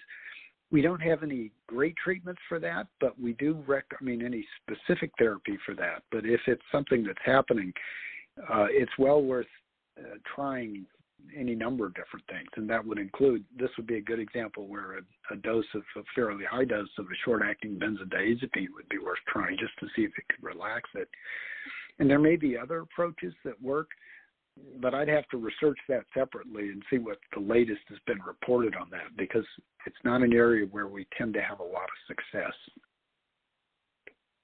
We 0.72 0.82
don't 0.82 1.02
have 1.02 1.22
any 1.24 1.52
great 1.68 1.96
treatments 2.02 2.42
for 2.48 2.58
that, 2.60 2.88
but 3.00 3.20
we 3.20 3.34
do 3.34 3.64
rec 3.68 3.86
I 4.00 4.04
mean 4.04 4.24
any 4.26 4.46
specific 4.62 5.12
therapy 5.18 5.58
for 5.66 5.76
that. 5.76 6.04
But 6.12 6.26
if 6.26 6.42
it's 6.48 6.62
something 6.72 7.04
that's 7.04 7.20
happening, 7.24 7.74
uh, 8.50 8.68
it's 8.70 8.92
well 8.98 9.22
worth 9.22 9.48
uh, 10.00 10.16
trying 10.36 10.86
any 11.38 11.56
number 11.56 11.86
of 11.86 11.94
different 11.94 12.26
things, 12.28 12.50
and 12.56 12.70
that 12.70 12.86
would 12.86 12.98
include 12.98 13.44
this 13.58 13.70
would 13.78 13.88
be 13.88 13.98
a 13.98 14.02
good 14.02 14.20
example 14.20 14.68
where 14.68 14.98
a, 14.98 15.34
a 15.34 15.38
dose 15.38 15.66
of 15.76 15.84
a 15.98 16.02
fairly 16.16 16.46
high 16.46 16.66
dose 16.66 16.90
of 16.98 17.06
a 17.06 17.16
short-acting 17.24 17.80
benzodiazepine 17.80 18.74
would 18.76 18.90
be 18.90 18.98
worth 18.98 19.20
trying 19.28 19.58
just 19.58 19.74
to 19.80 19.88
see 19.96 20.04
if 20.04 20.12
it 20.18 20.26
could 20.30 20.44
relax 20.44 20.90
it. 20.96 21.10
And 22.00 22.10
there 22.10 22.20
may 22.20 22.36
be 22.36 22.58
other 22.58 22.80
approaches 22.80 23.34
that 23.46 23.62
work, 23.62 23.90
but 24.80 24.94
I'd 24.94 25.08
have 25.08 25.28
to 25.30 25.38
research 25.38 25.78
that 25.88 26.04
separately 26.14 26.70
and 26.70 26.84
see 26.90 26.98
what 26.98 27.18
the 27.34 27.42
latest 27.42 27.82
has 27.90 28.00
been 28.08 28.22
reported 28.26 28.76
on 28.76 28.90
that 28.92 29.16
because 29.18 29.46
it's 29.86 30.04
not 30.04 30.22
an 30.22 30.34
area 30.34 30.66
where 30.66 30.88
we 30.88 31.08
tend 31.18 31.34
to 31.36 31.42
have 31.42 31.60
a 31.60 31.64
lot 31.64 31.84
of 31.84 32.08
success. 32.08 32.54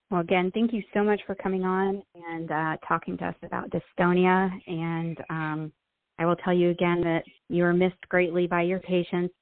Well, 0.10 0.22
again, 0.22 0.52
thank 0.54 0.72
you 0.72 0.84
so 0.94 1.04
much 1.04 1.20
for 1.26 1.36
coming 1.36 1.66
on 1.66 2.02
and 2.16 2.52
uh, 2.52 2.78
talking 2.88 3.18
to 3.18 3.26
us 3.26 3.36
about 3.44 3.70
dystonia 3.70 4.50
and 4.66 5.18
um, 5.30 5.72
I 6.20 6.26
will 6.26 6.36
tell 6.38 6.54
you 6.54 6.70
again 6.70 7.02
that 7.02 7.24
you 7.50 7.64
are 7.64 7.74
missed 7.74 8.08
greatly 8.10 8.48
by 8.48 8.64
your 8.64 8.80
patients. 8.80 9.34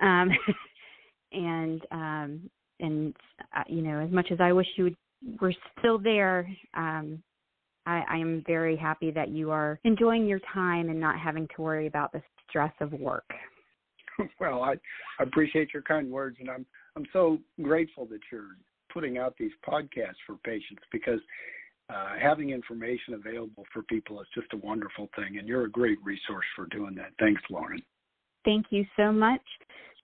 Um, 0.00 0.30
and 1.32 1.82
um, 1.90 2.50
and 2.80 3.14
uh, 3.56 3.62
you 3.68 3.82
know, 3.82 4.00
as 4.00 4.10
much 4.10 4.28
as 4.30 4.40
I 4.40 4.52
wish 4.52 4.66
you 4.76 4.84
would, 4.84 4.96
were 5.40 5.54
still 5.78 5.98
there, 5.98 6.48
um, 6.74 7.22
I, 7.86 8.04
I 8.08 8.16
am 8.16 8.42
very 8.46 8.76
happy 8.76 9.10
that 9.10 9.28
you 9.28 9.50
are 9.50 9.78
enjoying 9.84 10.26
your 10.26 10.40
time 10.52 10.88
and 10.88 10.98
not 10.98 11.18
having 11.18 11.48
to 11.56 11.62
worry 11.62 11.86
about 11.86 12.12
the 12.12 12.22
stress 12.48 12.72
of 12.80 12.92
work. 12.92 13.24
Well, 14.38 14.62
I, 14.62 14.74
I 15.18 15.22
appreciate 15.22 15.72
your 15.72 15.82
kind 15.82 16.10
words, 16.10 16.36
and 16.40 16.50
I'm 16.50 16.66
I'm 16.94 17.06
so 17.10 17.38
grateful 17.62 18.04
that 18.06 18.20
you're 18.30 18.58
putting 18.92 19.16
out 19.16 19.34
these 19.38 19.52
podcasts 19.66 20.20
for 20.26 20.36
patients 20.44 20.82
because 20.92 21.20
uh, 21.90 22.14
having 22.20 22.50
information 22.50 23.14
available 23.14 23.64
for 23.72 23.82
people 23.84 24.20
is 24.20 24.26
just 24.34 24.52
a 24.52 24.56
wonderful 24.58 25.08
thing, 25.16 25.38
and 25.38 25.48
you're 25.48 25.64
a 25.64 25.70
great 25.70 25.98
resource 26.04 26.46
for 26.54 26.66
doing 26.66 26.94
that. 26.94 27.10
Thanks, 27.18 27.42
Lauren. 27.50 27.82
Thank 28.44 28.66
you 28.70 28.84
so 28.96 29.12
much. 29.12 29.42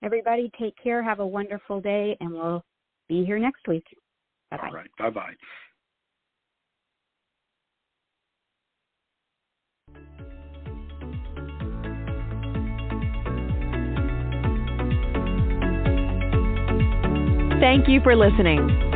Everybody, 0.02 0.50
take 0.58 0.74
care. 0.82 1.02
Have 1.02 1.20
a 1.20 1.26
wonderful 1.26 1.80
day, 1.80 2.16
and 2.20 2.32
we'll 2.32 2.64
be 3.08 3.24
here 3.24 3.38
next 3.38 3.66
week. 3.68 3.84
Bye 4.50 4.56
bye. 4.58 4.68
All 4.68 4.74
right. 4.74 4.90
Bye 4.98 5.10
bye. 5.10 5.32
Thank 17.60 17.88
you 17.88 18.00
for 18.02 18.14
listening. 18.14 18.95